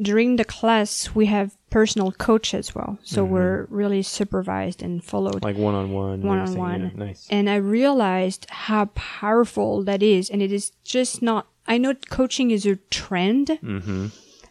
[0.00, 5.36] during the class we have personal coach as well, so we're really supervised and followed
[5.36, 5.44] Mm-hmm.
[5.44, 6.22] Like one on one?
[6.22, 6.92] one on one.
[6.96, 7.26] Nice.
[7.30, 10.30] And I realized how powerful that is.
[10.30, 14.06] And it is just not, I know coaching is a trend Mm-hmm.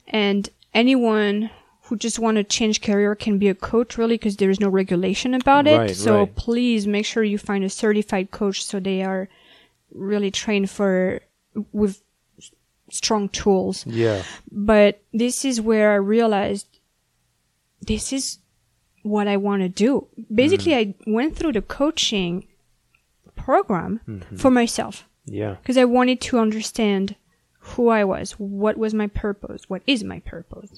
[0.08, 1.50] and anyone
[1.84, 4.68] who just want to change career can be a coach really because there is no
[4.70, 5.78] regulation about it.
[5.78, 6.36] Right, so right.
[6.36, 9.30] please make sure you find a certified coach so they are
[9.94, 11.22] really trained for
[11.72, 12.02] with
[12.96, 13.86] strong tools.
[13.86, 14.24] Yeah.
[14.52, 16.68] But this is where I realized
[17.82, 18.40] this is
[19.04, 20.08] what I want to do.
[20.34, 20.78] Basically, Mm.
[20.82, 22.48] I went through the coaching
[23.36, 24.36] program Mm-hmm.
[24.38, 25.56] for myself Yeah.
[25.62, 27.16] because I wanted to understand
[27.60, 30.72] who I was, what was my purpose, what is my purpose.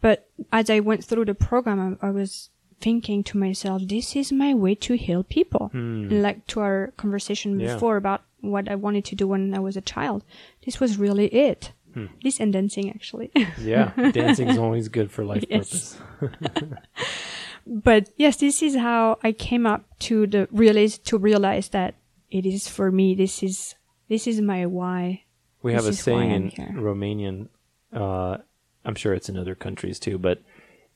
[0.00, 4.30] But as I went through the program, I, I was thinking to myself, this is
[4.32, 5.70] my way to heal people.
[5.72, 7.58] And like to our conversation.
[7.60, 7.74] Yeah.
[7.74, 10.24] before about what I wanted to do when I was a child.
[10.64, 11.72] This was really it.
[11.94, 12.06] Hmm.
[12.22, 13.30] This and dancing, actually.
[13.58, 15.96] Yeah, dancing is always good for life Yes.
[16.20, 16.74] purpose.
[17.66, 21.94] but yes, this is how I came up to the realize to realize that
[22.30, 23.14] it is for me.
[23.14, 23.74] This is
[24.08, 25.24] this is my why.
[25.62, 26.70] We have a This saying in here.
[26.74, 27.48] Romanian.
[27.92, 28.38] Uh,
[28.84, 30.42] I'm sure it's in other countries too, but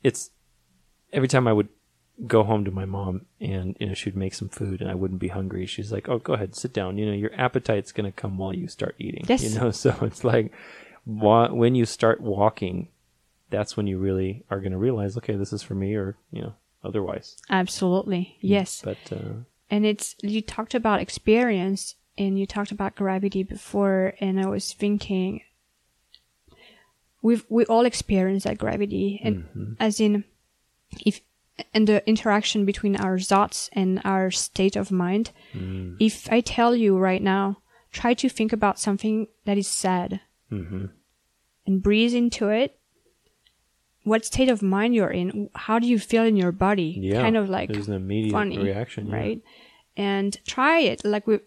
[0.03, 0.31] it's
[1.13, 1.69] every time I would
[2.27, 5.21] go home to my mom and you know she'd make some food and I wouldn't
[5.21, 5.67] be hungry.
[5.67, 6.99] She's like, "Oh, go ahead, sit down.
[6.99, 9.43] You know, your appetite's going to come while you start eating." Yes.
[9.43, 10.53] You know, so it's like
[11.05, 12.89] when you start walking,
[13.49, 16.43] that's when you really are going to realize, okay, this is for me, or you
[16.43, 16.55] know,
[16.85, 17.37] otherwise.
[17.49, 18.83] Absolutely, yes.
[18.85, 24.41] But uh, and it's you talked about experience and you talked about gravity before and
[24.41, 25.41] i was thinking
[27.23, 30.25] we've we all experience that gravity and as in
[31.07, 31.21] if
[31.75, 35.31] and the interaction between our thoughts and our state of mind
[35.99, 37.59] if i tell you right now
[37.93, 40.21] try to think about something that is sad
[40.51, 40.91] mhm.
[41.67, 42.81] and breathe into it
[44.05, 47.37] what state of mind you're in how do you feel in your body yeah, kind
[47.37, 49.17] of like there's an immediate funny reaction, yeah.
[49.17, 49.43] right?
[49.97, 51.05] And try it.
[51.05, 51.43] Like with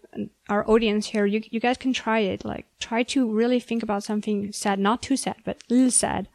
[0.48, 2.44] our audience here, you you guys can try it.
[2.44, 6.28] Like try to really think about something sad, not too sad, but a little sad,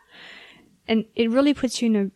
[0.88, 2.12] and it really puts you in a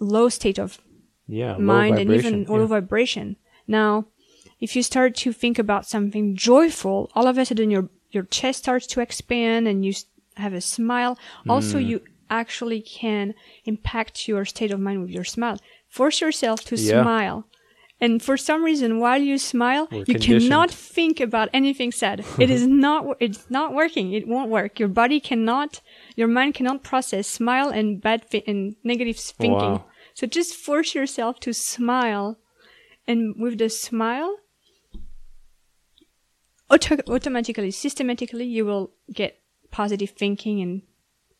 [0.00, 0.78] low state of
[1.26, 2.66] Yeah, mind and even low yeah.
[2.66, 3.36] vibration.
[3.66, 4.06] Now,
[4.60, 8.60] if you start to think about something joyful, all of a sudden your your chest
[8.60, 9.92] starts to expand and you
[10.36, 11.18] have a smile.
[11.48, 11.86] Also, Mm.
[11.90, 13.34] you actually can
[13.64, 15.58] impact your state of mind with your smile.
[15.88, 17.02] Force yourself to Yeah.
[17.02, 17.46] smile.
[18.00, 22.24] And for some reason, while you smile, We're you cannot think about anything sad.
[22.38, 24.12] it is not, it's not working.
[24.12, 24.78] It won't work.
[24.80, 25.80] Your body cannot,
[26.16, 29.72] your mind cannot process smile and bad thi- and negative thinking.
[29.82, 29.84] Wow.
[30.18, 32.38] So just force yourself to smile.
[33.06, 34.38] And with the smile,
[36.68, 39.38] auto- automatically, systematically, you will get
[39.70, 40.82] positive thinking and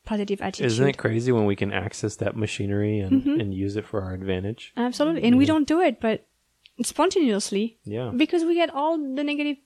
[0.05, 0.67] positive attitude.
[0.67, 3.41] Isn't it crazy when we can access that machinery and, Mm-hmm.
[3.41, 4.73] and use it for our advantage?
[4.77, 5.25] Absolutely.
[5.25, 6.29] And we don't do it, but
[6.85, 7.79] spontaneously.
[7.83, 8.13] Yeah.
[8.15, 9.57] Because we get all the negative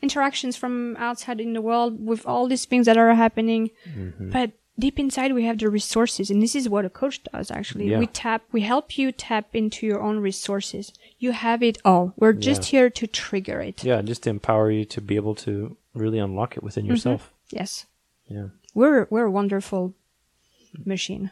[0.00, 3.70] interactions from outside in the world with all these things that are happening.
[3.84, 4.30] Mm-hmm.
[4.30, 7.86] But deep inside we have the resources and this is what a coach does actually.
[7.90, 7.98] Yeah.
[8.02, 10.92] We tap we help you tap into your own resources.
[11.24, 12.04] You have it all.
[12.16, 13.84] We're just here to trigger it.
[13.84, 16.66] Yeah, just to empower you to be able to really unlock it Mm-hmm.
[16.66, 17.32] within yourself.
[17.50, 17.86] Yes.
[18.28, 18.48] Yeah.
[18.74, 19.82] We're we're a wonderful
[20.84, 21.30] machine.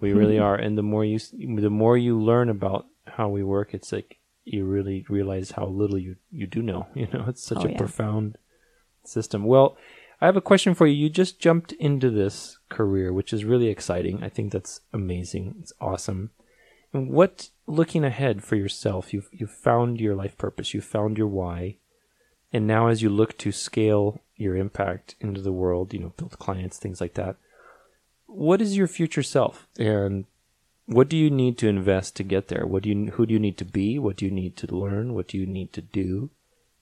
[0.00, 1.18] We really are, and the more you
[1.62, 5.98] the more you learn about how we work, it's like you really realize how little
[5.98, 6.86] you you do know.
[6.94, 7.78] You know, it's such Oh, a yeah.
[7.78, 8.36] profound
[9.04, 9.44] system.
[9.44, 9.76] Well,
[10.24, 10.94] I have a question for you.
[10.94, 14.24] You just jumped into this career, which is really exciting.
[14.24, 15.56] I think that's amazing.
[15.60, 16.30] It's awesome.
[16.94, 19.12] And what looking ahead for yourself?
[19.12, 20.72] You've you've found your life purpose.
[20.72, 21.76] You've found your why.
[22.54, 26.38] And now as you look to scale your impact into the world, you know, build
[26.38, 27.36] clients, things like that.
[28.24, 29.68] What is your future self?
[29.78, 30.24] And
[30.86, 32.66] what do you need to invest to get there?
[32.66, 33.98] What do you who do you need to be?
[33.98, 35.12] What do you need to learn?
[35.12, 36.30] What do you need to do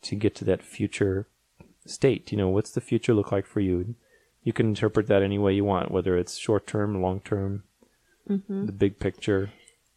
[0.03, 1.27] to get to that future
[1.87, 2.33] state?
[2.33, 3.95] You know, what's the future look like for you?
[4.43, 7.63] You can interpret that any way you want, whether it's short term, long term,
[8.27, 9.51] the big picture.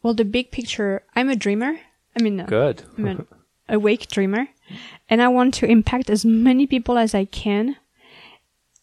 [0.03, 1.79] Well, the big picture, I'm a dreamer.
[2.17, 2.83] I mean, uh, Good.
[2.97, 3.27] I'm an
[3.69, 4.47] awake dreamer,
[5.09, 7.77] and I want to impact as many people as I can.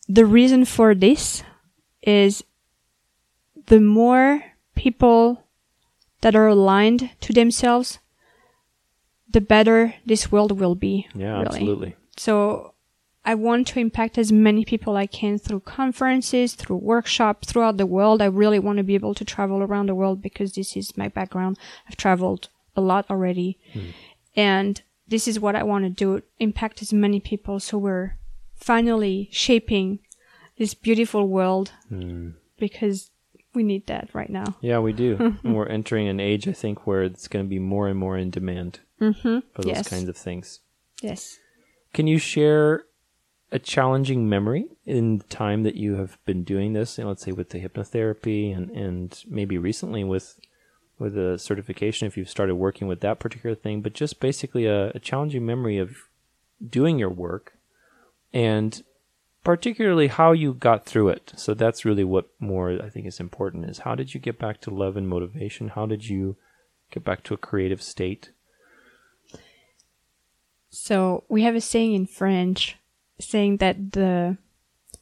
[0.08, 1.44] The reason for this
[2.02, 2.42] is
[3.66, 4.42] the more
[4.74, 5.44] people
[6.20, 7.98] that are aligned to themselves,
[9.30, 11.06] the better this world will be.
[11.14, 11.46] Yeah, really.
[11.46, 11.96] absolutely.
[12.16, 12.71] So
[13.24, 17.86] I want to impact as many people I can through conferences, through workshops throughout the
[17.86, 18.20] world.
[18.20, 21.08] I really want to be able to travel around the world because this is my
[21.08, 21.56] background.
[21.88, 23.58] I've traveled a lot already.
[24.34, 28.16] And this is what I want to do, impact as many people so we're
[28.56, 29.98] finally shaping
[30.58, 31.70] this beautiful world
[32.58, 33.10] because
[33.54, 34.56] we need that right now.
[34.60, 35.36] Yeah, we do.
[35.44, 38.16] and we're entering an age, I think, where it's going to be more and more
[38.18, 39.40] in demand Mm-hmm.
[39.52, 39.88] for those Yes.
[39.88, 40.60] kinds of things.
[41.02, 41.38] Yes.
[41.92, 42.84] Can you share
[43.52, 46.98] a challenging memory in the time that you have been doing this?
[46.98, 50.40] Let's say with the hypnotherapy and, and maybe recently with
[50.98, 54.90] with a certification if you've started working with that particular thing, but just basically a,
[54.90, 55.96] a challenging memory of
[56.66, 57.58] doing your work
[58.32, 58.82] and
[59.42, 61.32] particularly how you got through it.
[61.36, 64.60] So that's really what more I think is important is how did you get back
[64.62, 65.68] to love and motivation?
[65.68, 66.36] How did you
[66.90, 68.30] get back to a creative state?
[70.70, 72.76] So we have a saying in French
[73.20, 74.36] saying that the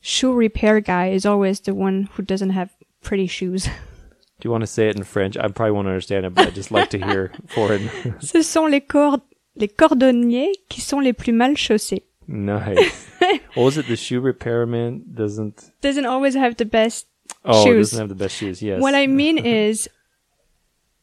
[0.01, 2.71] shoe repair guy is always the one who doesn't have
[3.03, 3.65] pretty shoes.
[4.41, 5.37] Do you want to say it in French?
[5.37, 7.91] I probably won't understand it, but I just like to hear foreign.
[8.21, 9.21] Ce sont les cordes
[9.57, 12.03] les cordonniers qui sont les plus mal chaussés.
[12.27, 13.07] Nice.
[13.23, 13.87] Oh, what was it?
[13.87, 15.71] The shoe repairman doesn't.
[15.83, 17.37] Doesn't always have the best shoes.
[17.45, 17.91] Oh, Shoes.
[17.91, 18.63] doesn't have the best shoes.
[18.63, 18.81] Yes.
[18.81, 19.89] What I mean is,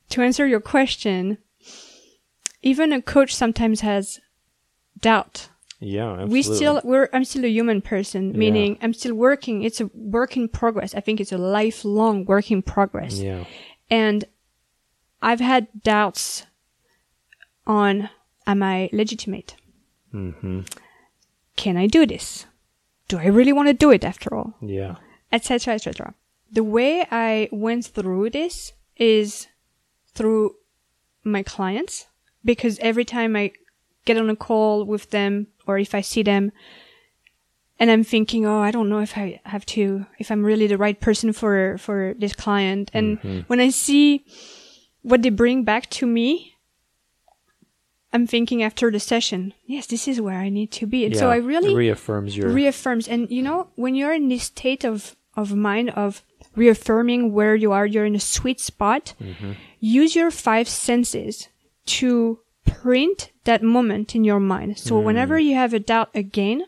[0.10, 1.38] to answer your question,
[2.63, 4.20] even a coach sometimes has
[5.00, 5.50] doubt.
[5.80, 6.34] Yeah, absolutely.
[6.34, 8.38] We still, we're, I'm still a human person, Yeah.
[8.38, 9.63] meaning I'm still working.
[9.63, 10.96] It's a work in progress.
[10.96, 13.20] I think it's a lifelong work in progress.
[13.20, 13.46] Yeah.
[13.90, 14.26] And
[15.22, 16.46] I've had doubts
[17.66, 18.10] on,
[18.46, 19.56] am I legitimate?
[20.13, 20.62] mm-hmm.
[21.56, 22.46] Can I do this?
[23.08, 24.54] Do I really want to do it after all?
[24.62, 24.96] Yeah.
[25.32, 26.13] etc etc
[26.50, 29.48] the way i went through this is
[30.16, 30.56] through
[31.24, 32.08] my clients
[32.46, 33.52] because every time i
[34.08, 36.52] get on a call with them or if i see them
[37.80, 40.78] and i'm thinking oh i don't know if i have to if i'm really the
[40.86, 44.24] right person for for this client and when i see
[45.04, 46.54] what they bring back to me
[48.13, 51.30] i'm thinking after the session yes this is where i need to be and so
[51.30, 52.50] i really reaffirms your.
[52.50, 56.24] reaffirms and you know when you're in this state of of mind of
[56.56, 59.52] reaffirming where you are you're in a sweet spot Mm-hmm.
[59.80, 61.50] use your five senses
[61.86, 64.78] to print that moment in your mind.
[64.78, 66.60] So whenever you have a doubt again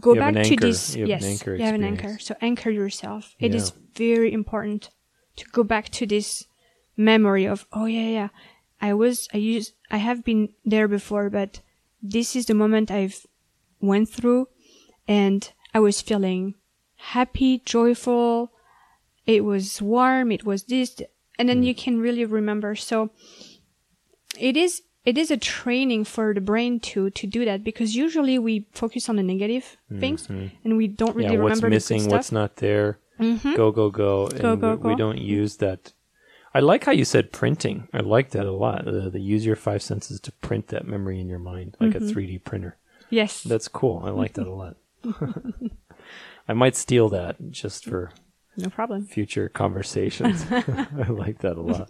[0.00, 0.14] go Mm.
[0.14, 0.80] You back to this.
[0.96, 2.14] You yes you have an anchor.
[2.26, 3.34] so anchor yourself.
[3.46, 3.76] It is Yeah.
[4.06, 4.88] very important
[5.38, 6.28] to go back to this
[6.96, 8.28] memory of oh yeah yeah
[8.88, 11.60] i was i used i have been there before but
[12.14, 13.18] this is the moment i've
[13.80, 14.42] went through
[15.08, 15.40] and
[15.76, 16.42] i was feeling
[17.16, 18.52] happy joyful.
[19.26, 20.30] It was warm.
[20.32, 20.90] It was this.
[21.38, 22.74] And then you can really remember.
[22.76, 23.10] So
[24.38, 28.38] it is it is a training for the brain to to do that because usually
[28.38, 31.40] we focus on the negative things and we don't really yeah.
[31.40, 31.98] What's remember missing?
[32.02, 32.98] the good What's not there?
[33.20, 33.56] Mhm.
[33.56, 34.26] Go go go.
[34.28, 35.92] And Go, go, we, we don't use that.
[36.54, 37.88] I like how you said printing.
[37.94, 38.84] I like that a lot.
[38.84, 42.08] The, the use your five senses to print that memory in your mind, like Mm-hmm.
[42.08, 42.76] a 3D printer.
[43.10, 44.02] yes That's cool.
[44.04, 44.76] I like that a lot.
[46.48, 48.10] I might steal that just for
[48.56, 50.44] no problem future conversations.
[50.50, 51.88] I like that a lot.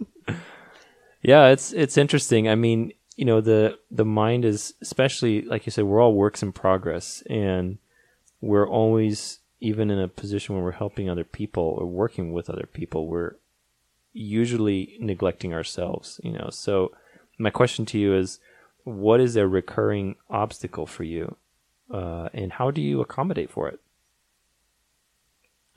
[1.21, 2.47] Yeah, it's it's interesting.
[2.49, 6.43] I mean, you know, the the mind is especially like you said, we're all works
[6.43, 7.77] in progress and
[8.41, 12.67] we're always even in a position where we're helping other people or working with other
[12.71, 13.35] people, we're
[14.11, 16.49] usually neglecting ourselves, you know.
[16.51, 16.91] So
[17.37, 18.39] my question to you is
[18.83, 21.37] what is a recurring obstacle for you?
[21.89, 23.79] Uh, and how do you accommodate for it?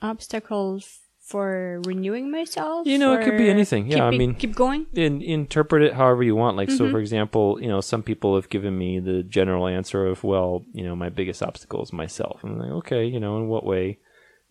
[0.01, 3.91] obstacles for renewing myself You know, it could be anything.
[3.91, 6.55] Yeah, I mean- keep going in, interpret it however you want.
[6.55, 10.23] Like, so for example, you know, some people have given me the general answer of,
[10.23, 12.39] well, you know, my biggest obstacle is myself.
[12.43, 13.99] I'm like, okay, you know, in what way?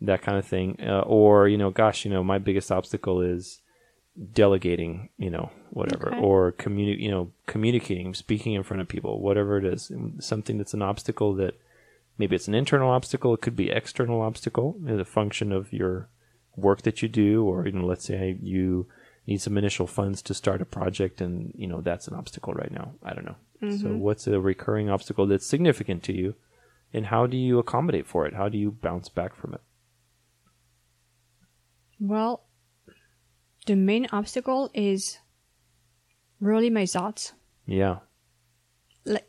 [0.02, 0.76] That kind of thing.
[0.86, 3.62] Uh, or, you know, gosh, you know, my biggest obstacle is
[4.34, 6.20] delegating, you know, whatever, Okay.
[6.20, 10.74] or communi- you know, communicating, speaking in front of people, whatever it is, something that's
[10.74, 11.54] an obstacle that
[12.18, 16.08] maybe it's an internal obstacle, it could be external obstacle, as a function of your
[16.57, 18.88] work that you do, or you know, let's say you
[19.27, 22.73] need some initial funds to start a project, and you know that's an obstacle right
[22.73, 22.95] now.
[23.03, 23.37] I don't know.
[23.61, 23.99] So, mm-hmm.
[23.99, 26.35] what's a recurring obstacle that's significant to you,
[26.92, 28.35] and how do you accommodate for it?
[28.35, 29.61] How do you bounce back from it?
[31.99, 32.45] well
[33.66, 35.19] the main obstacle is
[36.40, 37.33] really my thoughts
[37.66, 38.01] Yeah.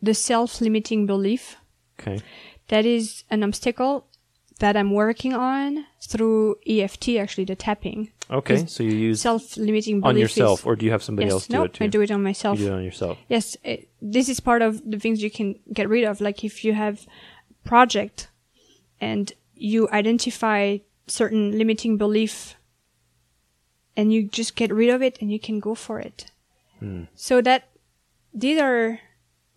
[0.02, 1.56] the self-limiting belief
[2.00, 2.20] Okay.
[2.68, 4.08] that is an obstacle
[4.58, 8.12] that I'm working on through EFT, actually, the tapping.
[8.30, 8.66] Okay.
[8.66, 11.64] So you use Self-limiting on yourself, or do you have somebody yes, else do no,
[11.64, 11.84] it too?
[11.84, 12.60] I do it on myself.
[12.60, 13.18] You do it on yourself.
[13.30, 16.20] Yes, it, this is part of the things you can get rid of.
[16.22, 17.08] Like if you have
[17.64, 18.30] project
[19.00, 22.56] and you identify certain limiting belief
[23.96, 26.32] and you just get rid of it and you can go for it.
[26.80, 27.04] Hmm.
[27.16, 27.70] So that
[28.34, 29.00] these are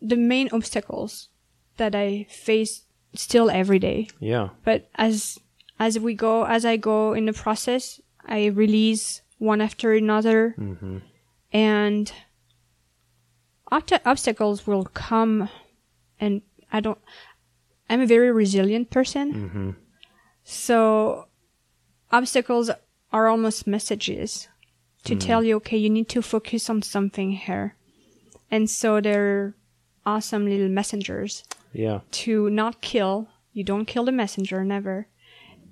[0.00, 1.28] the main obstacles
[1.76, 2.82] that I face
[3.14, 4.08] still every day.
[4.20, 4.48] Yeah.
[4.64, 5.38] But as
[5.78, 10.98] as we go, as I go in the process, I release one after another, Mm-hmm.
[11.52, 12.12] and
[13.72, 15.48] obst- obstacles will come.
[16.20, 16.98] And I don't.
[17.88, 19.70] I'm a very resilient person, Mm-hmm.
[20.44, 21.26] so
[22.12, 22.70] obstacles
[23.12, 24.48] are almost messages
[25.04, 27.74] to tell you, okay, you need to focus on something here.
[28.50, 29.54] And so they're
[30.06, 31.42] awesome little messengers
[31.72, 32.00] Yeah.
[32.12, 33.28] to not kill.
[33.52, 35.06] You don't kill the messenger, never.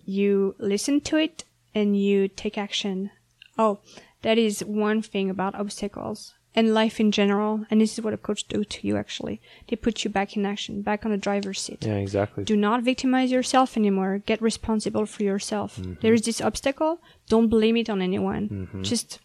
[0.05, 1.45] You listen to it
[1.75, 3.11] and you take action.
[3.57, 3.81] Oh,
[4.23, 7.65] that is one thing about obstacles and life in general.
[7.71, 9.41] And this is what a coach do to you actually.
[9.69, 11.85] They put you back in action, back on the driver's seat.
[11.85, 11.97] Yeah.
[11.97, 12.45] Exactly.
[12.45, 14.23] Do not victimize yourself anymore.
[14.25, 15.77] Get responsible for yourself.
[15.77, 15.95] Mm-hmm.
[16.01, 17.01] There is this obstacle.
[17.29, 18.49] Don't blame it on anyone.
[18.49, 18.83] Mm-hmm.
[18.83, 19.21] Just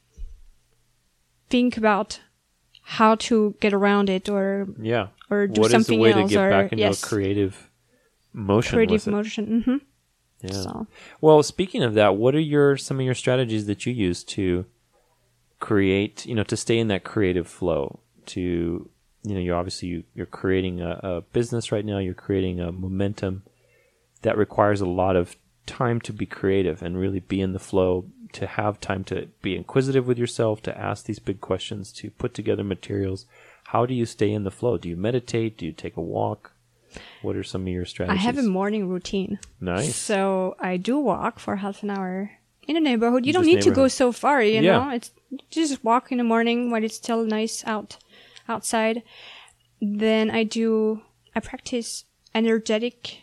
[1.49, 2.19] think about
[2.83, 5.07] how to get around it or Yeah.
[5.29, 7.07] or do what is something the way else to get or back into yes, a
[7.07, 7.69] creative
[8.33, 8.75] motion?
[8.75, 9.61] creative motion.
[9.63, 9.77] hmm
[10.41, 10.51] Yeah.
[10.51, 10.87] So
[11.21, 14.65] Well, speaking of that, what are your some of your strategies that you use to
[15.59, 17.99] create, you know, to stay in that creative flow?
[18.27, 18.89] To
[19.25, 21.97] you know, you're obviously you, you're creating a, a business right now.
[21.97, 23.43] You're creating a momentum
[24.21, 28.05] that requires a lot of time to be creative and really be in the flow.
[28.33, 32.33] To have time to be inquisitive with yourself, to ask these big questions, to put
[32.33, 33.25] together materials.
[33.65, 34.77] How do you stay in the flow?
[34.77, 35.57] Do you meditate?
[35.57, 36.51] Do you take a walk?
[37.21, 38.19] What are some of your strategies?
[38.21, 39.39] I have a morning routine.
[39.59, 39.95] nice.
[39.95, 42.31] So I do walk for half an hour
[42.67, 43.25] in the neighborhood.
[43.25, 44.77] You don't need to go so far, you Yeah.
[44.77, 44.89] know.
[44.91, 45.11] It's
[45.49, 47.97] just walk in the morning when it's still nice out
[48.47, 49.03] outside.
[49.81, 51.01] Then I do
[51.35, 52.05] I practice
[52.35, 53.19] energetic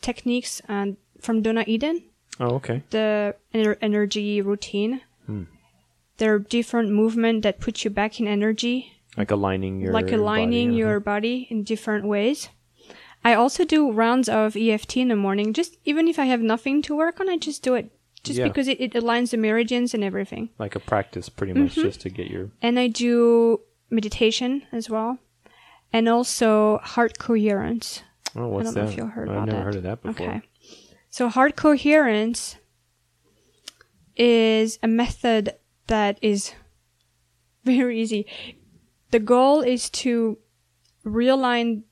[0.00, 2.02] techniques and from Donna Eden,
[2.40, 2.82] Oh, okay.
[2.90, 5.00] the ener- energy routine.
[5.26, 5.44] Hmm.
[6.18, 10.68] There are different movement that put you back in energy Like aligning your like aligning
[10.70, 11.00] body, your uh-huh.
[11.00, 12.48] body in different ways.
[13.24, 15.52] I also do rounds of EFT in the morning.
[15.52, 17.90] Just even if I have nothing to work on, I just do it.
[18.24, 18.48] Just Yeah.
[18.48, 20.50] because it, it aligns the meridians and everything.
[20.58, 21.82] like a practice, pretty much, Mm-hmm.
[21.88, 22.50] just to get your.
[22.62, 23.60] And I do
[23.90, 25.18] meditation as well.
[25.92, 28.02] And also heart coherence.
[28.34, 28.80] Oh, what's I don't that?
[28.84, 29.64] know if you heard I've never that.
[29.64, 30.26] heard of that before.
[30.28, 30.42] Okay.
[31.12, 32.56] So heart coherence
[34.16, 35.54] is a method
[35.86, 36.54] that is
[37.64, 38.26] very easy.
[39.10, 40.38] The goal is to
[41.04, 41.82] realign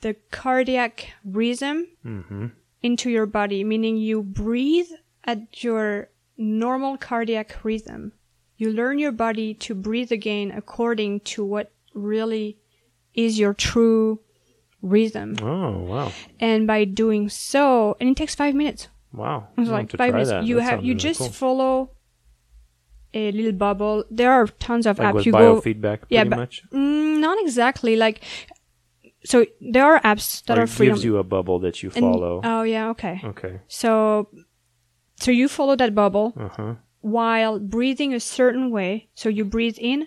[0.00, 2.46] the cardiac rhythm Mm-hmm.
[2.82, 4.88] into your body, meaning you breathe
[5.24, 8.12] at your normal cardiac rhythm.
[8.56, 12.56] You learn your body to breathe again according to what really
[13.12, 14.20] is your true
[14.82, 15.36] rhythm.
[15.42, 18.88] Oh wow, And by doing so, and it takes five minutes.
[19.12, 19.48] wow!
[19.58, 20.30] It's like five minutes.
[20.30, 20.44] that.
[20.44, 21.28] You That have you really just cool.
[21.30, 21.90] follow
[23.12, 24.04] a little bubble.
[24.10, 25.24] There are tons of like apps.
[25.26, 26.62] You go biofeedback, Yeah, pretty but- much.
[26.72, 28.22] mm, not exactly like.
[29.24, 30.86] So there are apps that or are free.
[30.86, 32.40] it gives you a bubble that you and- follow.
[32.42, 33.20] Oh yeah, okay.
[33.24, 33.60] okay.
[33.68, 34.28] So,
[35.16, 36.74] so you follow that bubble Uh huh.
[37.02, 39.08] while breathing a certain way.
[39.14, 40.06] So you breathe in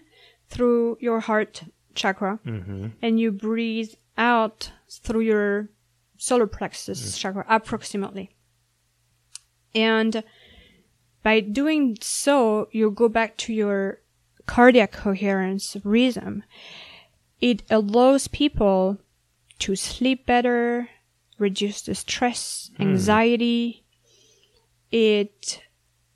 [0.50, 1.64] through your heart
[1.94, 2.88] chakra, Mm-hmm.
[3.04, 5.70] and you breathe out through your
[6.18, 7.20] solar plexus Mm.
[7.20, 8.30] chakra, approximately.
[9.76, 10.24] And
[11.24, 14.02] by doing so, you go back to your
[14.46, 16.44] cardiac coherence rhythm.
[17.42, 19.00] It allows people
[19.60, 20.90] to sleep better,
[21.38, 23.84] reduce the stress, anxiety.
[24.92, 25.62] It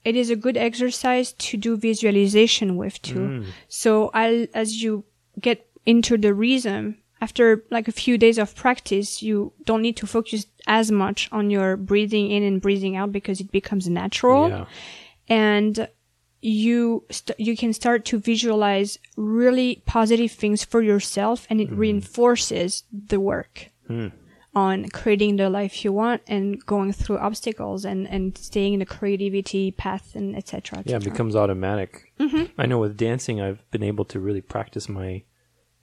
[0.06, 3.44] it is a good exercise to do visualization with too.
[3.68, 5.04] So I'll, as you
[5.40, 10.08] get into the rhythm, after like a few days of practice, you don't need to
[10.08, 14.66] focus as much on your breathing in and breathing out because it becomes natural Yeah.
[15.30, 15.88] and
[16.42, 22.84] you st- you can start to visualize really positive things for yourself and it reinforces
[22.92, 24.08] the work Hmm.
[24.54, 28.86] on creating the life you want and going through obstacles and and staying in the
[28.86, 32.12] creativity path and etc Yeah, it becomes automatic.
[32.20, 32.44] Mm-hmm.
[32.62, 35.24] I know with dancing, I've been able to really practice my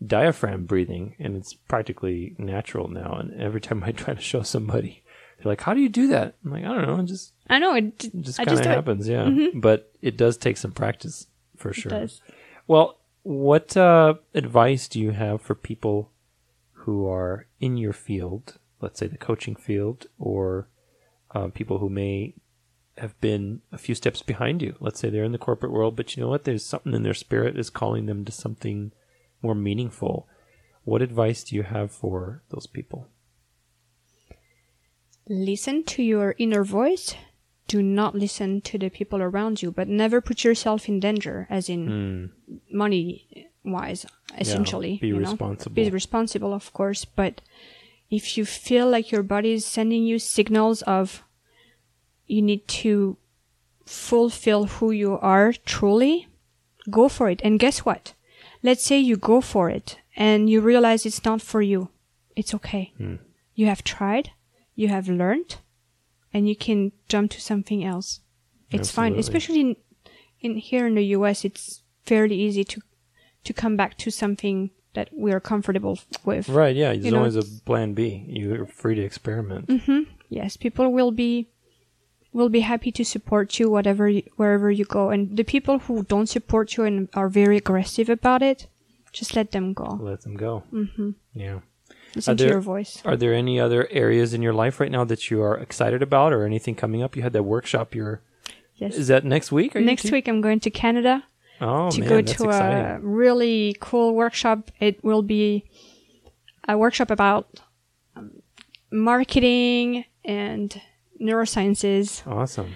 [0.05, 3.15] diaphragm breathing, and it's practically natural now.
[3.15, 5.03] And every time I try to show somebody,
[5.39, 7.01] they're like, "How do you do that?" I'm like, "I don't know.
[7.01, 8.67] It just i know it, it just kind of do it.
[8.67, 11.27] happens." Yeah, but it does take some practice
[11.57, 12.09] for sure.
[12.67, 16.11] Well, what uh, advice do you have for people
[16.73, 20.69] who are in your field, let's say the coaching field, or
[21.35, 22.35] uh, people who may
[22.99, 24.77] have been a few steps behind you?
[24.81, 26.45] Let's say they're in the corporate world, but you know what?
[26.45, 28.93] There's something in their spirit is calling them to something
[29.45, 30.27] more meaningful.
[30.85, 33.09] What advice do you have for those people?
[35.29, 37.15] listen to your inner voice
[37.67, 41.69] do not listen to the people around you but never put yourself in danger as
[41.71, 42.57] in Hmm.
[42.71, 44.05] money wise
[44.39, 45.31] essentially be you know?
[45.31, 45.75] responsible.
[45.75, 47.41] be responsible of course but
[48.11, 51.25] if you feel like your body is sending you signals of
[52.27, 53.17] you need to
[53.87, 56.29] fulfill who you are truly
[56.91, 58.13] go for it and guess what
[58.65, 61.91] let's say you go for it and you realize it's not for you.
[62.35, 62.93] It's okay.
[62.97, 63.17] Hmm.
[63.55, 64.31] you have tried
[64.75, 65.59] you have learned
[66.33, 68.21] and you can jump to something else.
[68.71, 69.77] It's fine especially in,
[70.41, 72.81] in here in the us it's fairly easy to
[73.45, 76.49] to come back to something that we're comfortable with.
[76.49, 78.25] Right, yeah, there's always a plan B.
[78.27, 79.69] You're free to experiment.
[80.29, 81.49] yes people will be
[82.35, 86.03] will be happy to support you whatever you, wherever you go and the people who
[86.13, 88.67] don't support you and are very aggressive about it
[89.13, 90.65] just let them go Let them go.
[90.73, 91.11] Mm-hmm.
[91.35, 91.61] Yeah.
[92.17, 94.91] listen Are to there- your voice Are there any other areas in your life right
[94.91, 97.15] now that you are excited about, or anything coming up?
[97.17, 97.95] You had that workshop.
[97.95, 98.21] You're
[98.83, 99.71] yes is that next week?
[99.77, 101.15] Next te- week i'm going to canada
[101.61, 104.61] Oh to man, go to a really cool workshop.
[104.81, 105.47] It will be
[106.67, 107.47] a workshop about
[108.17, 108.43] um,
[108.91, 110.81] marketing and
[111.25, 112.71] neurosciences Awesome.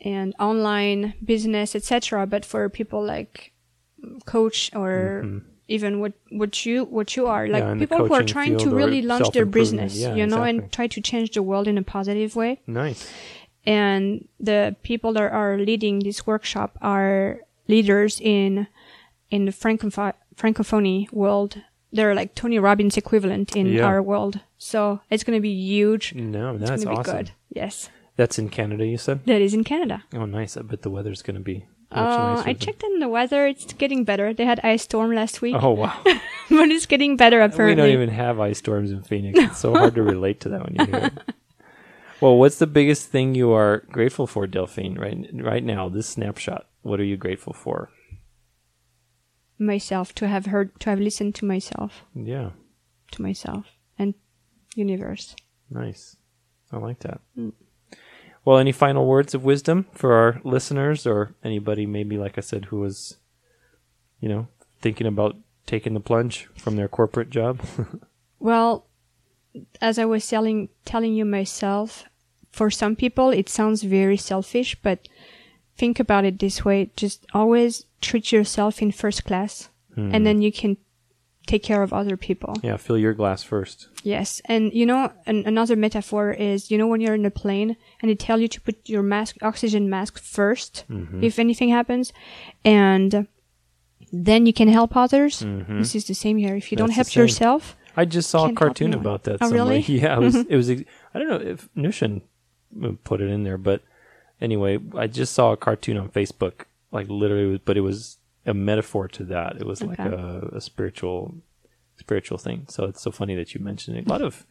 [0.00, 2.26] and online business, etc.
[2.26, 3.52] But for people like
[4.26, 5.24] coach or
[5.68, 7.78] even what what you what you are, like Mm-hmm.
[7.80, 10.50] the people who are trying to really launch their business, Yeah, you know, exactly.
[10.50, 12.60] and try to change the world in a positive way.
[12.66, 13.08] Nice.
[13.64, 17.38] And the people that are leading this workshop are
[17.68, 18.66] leaders in
[19.30, 21.62] in the francopho- francophony world.
[21.94, 23.84] They're like Tony Robbins equivalent in Yeah.
[23.86, 24.40] our world.
[24.58, 26.14] So it's going to be huge.
[26.14, 27.16] No, that's going to be awesome.
[27.16, 27.30] good.
[27.54, 27.90] Yes.
[28.16, 29.24] That's in Canada, you said?
[29.26, 30.04] That is in Canada.
[30.14, 30.56] Oh, nice.
[30.56, 32.42] I bet the weather's going to be Uh.
[32.44, 33.46] I checked in the weather.
[33.46, 34.32] It's getting better.
[34.34, 36.00] They had ice storm last week, Oh, wow.
[36.04, 39.38] but it's getting better we don't even have ice storms in Phoenix.
[39.38, 41.12] It's so hard to relate to that when you hear it.
[42.22, 46.68] Well, what's the biggest thing you are grateful for, Delphine, right, right now, this snapshot?
[46.82, 47.90] What are you grateful for?
[49.58, 52.50] myself to have heard, to have listened to myself, Yeah,
[53.12, 53.66] to myself,
[53.98, 54.14] and
[54.74, 55.34] universe.
[55.70, 56.16] nice.
[56.72, 57.20] I like that.
[57.38, 57.52] Mm.
[58.44, 62.66] Well, any final words of wisdom for our listeners or anybody maybe, like I said,
[62.66, 63.18] who was,
[64.20, 64.48] you know,
[64.80, 67.60] thinking about taking the plunge from their corporate job?
[68.42, 68.86] Well,
[69.80, 72.06] as I was telling telling you myself,
[72.50, 75.06] for some people it sounds very selfish, but
[75.76, 80.50] think about it this way: just always treat yourself in first class, and then you
[80.50, 80.76] can
[81.46, 82.54] take care of other people.
[82.62, 83.88] yeah, fill your glass first.
[84.04, 87.76] Yes, and you know, an, another metaphor is you know when you're in a plane
[88.00, 92.12] and they tell you to put your mask, oxygen mask 1st if anything happens,
[92.64, 93.26] and
[94.12, 95.44] then you can help others.
[95.68, 96.54] This is the same here.
[96.54, 99.38] If you don't help yourself, I just saw a cartoon about that.
[99.40, 99.80] Oh, somewhere.
[99.80, 99.82] really?
[99.88, 100.04] Mm-hmm.
[100.04, 100.34] Yeah, it was.
[100.52, 100.70] It was.
[100.70, 100.84] ex-
[101.14, 102.22] I don't know if Nushin
[103.04, 103.82] put it in there, but
[104.40, 109.08] anyway, I just saw a cartoon on Facebook, like literally, but it was a metaphor
[109.08, 109.56] to that.
[109.56, 111.34] It was like a, a spiritual,
[111.96, 112.66] spiritual thing.
[112.68, 114.06] So it's so funny that you mentioned it.
[114.06, 114.44] A lot of,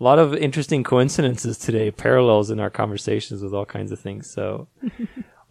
[0.00, 4.30] a lot of interesting coincidences today, parallels in our conversations with all kinds of things.
[4.30, 4.68] So.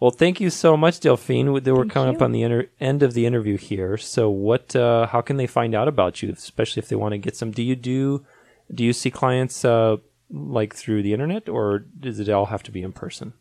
[0.00, 1.52] Well, thank you so much, Delphine.
[1.52, 3.96] We- We're Thank coming up on the inter- end of the interview here.
[3.96, 4.74] So, what?
[4.74, 7.52] Uh, how can they find out about you, especially if they want to get some?
[7.52, 8.26] Do you do?
[8.74, 12.72] Do you see clients uh, like through the internet, or does it all have to
[12.72, 13.34] be in person?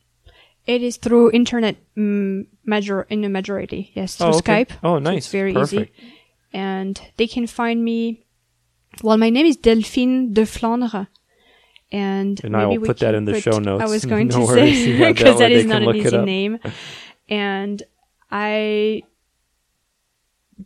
[0.68, 3.92] It is through internet mm, major in the majority.
[3.96, 4.66] Yes, through Oh, okay.
[4.66, 4.72] Skype.
[4.84, 5.18] Oh, So nice.
[5.18, 5.92] it's very Perfect.
[6.00, 6.14] easy.
[6.54, 8.26] And they can find me.
[9.02, 11.08] Well, my name is Delphine Deflandre.
[11.92, 13.84] And, And I will put that in the show notes.
[13.84, 16.60] I was going No to say because that they not an easy name.
[17.28, 17.84] And
[18.30, 19.04] I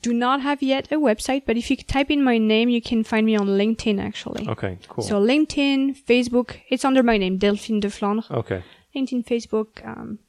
[0.02, 3.04] do not have yet a website, but if you type in my name, you can
[3.04, 4.48] find me on LinkedIn actually.
[4.50, 5.04] Okay, cool.
[5.04, 8.30] So LinkedIn, Facebook, it's under my name, Delphine Deflandre.
[8.32, 8.64] okay.
[8.96, 9.86] LinkedIn, Facebook.
[9.86, 10.20] Um,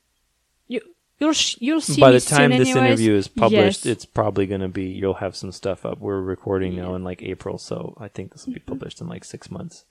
[0.68, 0.80] you
[1.18, 2.76] you'll you'll see By the time this anyways.
[2.76, 3.92] interview is published, Yes.
[3.92, 4.84] it's probably going to be.
[4.86, 5.98] You'll have some stuff up.
[6.00, 8.68] We're recording now in like April, so I think this will be Mm-hmm.
[8.72, 9.84] published in like six months.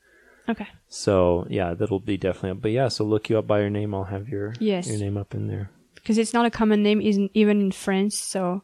[0.49, 0.67] okay.
[0.89, 2.61] So yeah, that'll be definitely up.
[2.61, 3.95] But yeah, so look you up by your name.
[3.95, 4.87] I'll have your Yes.
[4.87, 5.69] your name up in there.
[5.95, 8.19] Because it's not a common name, isn't even in France.
[8.19, 8.61] So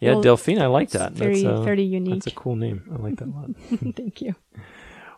[0.00, 1.12] Yeah, Delphine, I like that.
[1.12, 2.14] very, that's, uh, very unique.
[2.24, 2.82] That's a cool name.
[2.92, 3.50] I like that a lot.
[3.96, 4.34] thank you.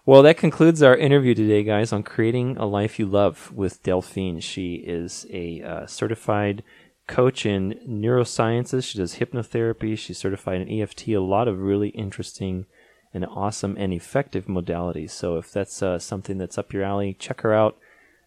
[0.06, 4.40] well, that concludes our interview today, guys, on creating a life you love with Delphine.
[4.40, 6.62] She is a uh, certified
[7.08, 8.84] coach in neurosciences.
[8.84, 9.98] She does hypnotherapy.
[9.98, 11.08] She's certified in EFT.
[11.08, 12.66] A lot of really interesting
[13.12, 15.10] and awesome and effective modalities.
[15.10, 17.76] So if that's uh, something that's up your alley, check her out.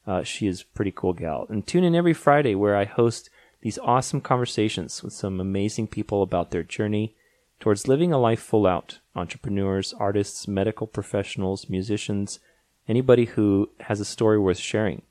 [0.05, 1.45] Uh, she is a pretty cool gal.
[1.47, 3.30] And tune in every Friday where I host
[3.61, 7.15] these awesome conversations with some amazing people about their journey
[7.60, 8.99] towards living a life full out.
[9.16, 12.39] Entrepreneurs, artists, medical professionals, musicians,
[12.88, 15.01] anybody who has a story worth sharing.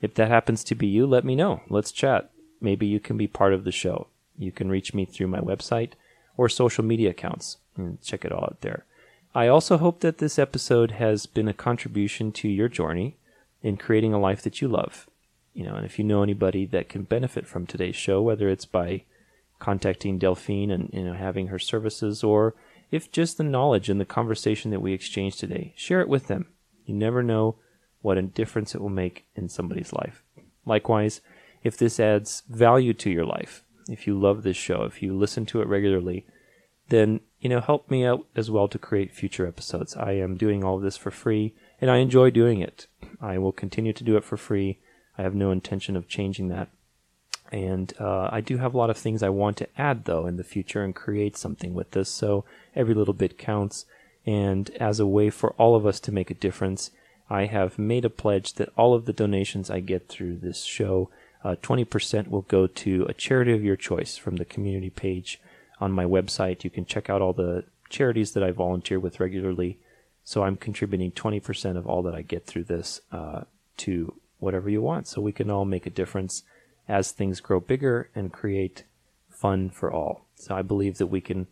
[0.00, 1.60] If that happens to be you, let me know.
[1.68, 2.30] Let's chat.
[2.60, 4.08] Maybe you can be part of the show.
[4.38, 5.92] You can reach me through my website
[6.36, 8.84] or social media accounts and check it all out there.
[9.34, 13.16] I also hope that this episode has been a contribution to your journey
[13.62, 15.06] in creating a life that you love.
[15.54, 18.64] You know, and if you know anybody that can benefit from today's show, whether it's
[18.64, 19.02] by
[19.60, 22.56] contacting Delphine and you know having her services, or
[22.90, 26.48] if just the knowledge and the conversation that we exchanged today, share it with them.
[26.84, 27.56] You never know
[28.02, 30.24] what a difference it will make in somebody's life.
[30.66, 31.20] Likewise,
[31.62, 35.46] if this adds value to your life, if you love this show, if you listen
[35.46, 36.26] to it regularly,
[36.88, 39.96] then you know help me out as well to create future episodes.
[39.96, 42.86] I am doing all of this for free, and I enjoy doing it.
[43.20, 44.80] I will continue to do it for free.
[45.16, 46.70] I have no intention of changing that.
[47.52, 50.36] And uh, I do have a lot of things I want to add, though, in
[50.36, 52.08] the future and create something with this.
[52.08, 52.44] So
[52.76, 53.86] every little bit counts.
[54.26, 56.90] And as a way for all of us to make a difference,
[57.28, 61.10] I have made a pledge that all of the donations I get through this show,
[61.44, 65.40] uh, 20% will go to a charity of your choice from the community page
[65.80, 66.64] on my website.
[66.64, 69.78] You can check out all the charities that I volunteer with regularly.
[70.24, 73.42] So I'm contributing 20% of all that I get through this uh,
[73.78, 75.06] to whatever you want.
[75.06, 76.42] So we can all make a difference
[76.90, 78.84] as things grow bigger and create
[79.28, 80.26] fun for all.
[80.34, 81.46] So I believe that we can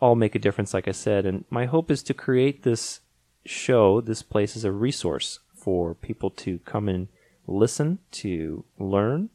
[0.00, 1.26] all make a difference, like I said.
[1.26, 3.00] And my hope is to create this
[3.44, 7.08] show, this place as a resource for people to come and
[7.46, 9.30] listen, to learn,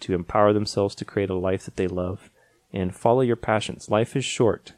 [0.00, 2.30] to empower themselves to create a life that they love,
[2.72, 3.90] and follow your passions.
[3.90, 4.72] Life is short.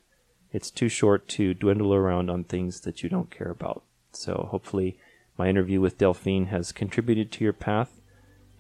[0.53, 3.83] It's too short to dwindle around on things that you don't care about.
[4.13, 4.99] So hopefully,
[5.37, 8.01] my interview with Delphine has contributed to your path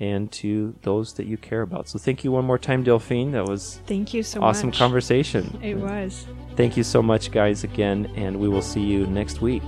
[0.00, 1.88] and to those that you care about.
[1.88, 3.32] So thank you one more time, Delphine.
[3.32, 4.78] That was Thank you so awesome much.
[4.78, 5.58] conversation.
[5.62, 6.26] It was.
[6.56, 9.62] Thank you so much, guys, again, and we will see you next week.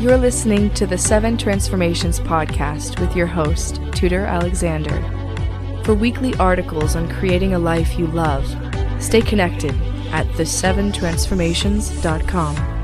[0.00, 5.00] You're listening to the Seven Transformations podcast with your host, Tudor Alexander.
[5.84, 8.44] For weekly articles on creating a life you love,
[9.00, 9.72] stay connected
[10.10, 12.81] at the7transformations.com.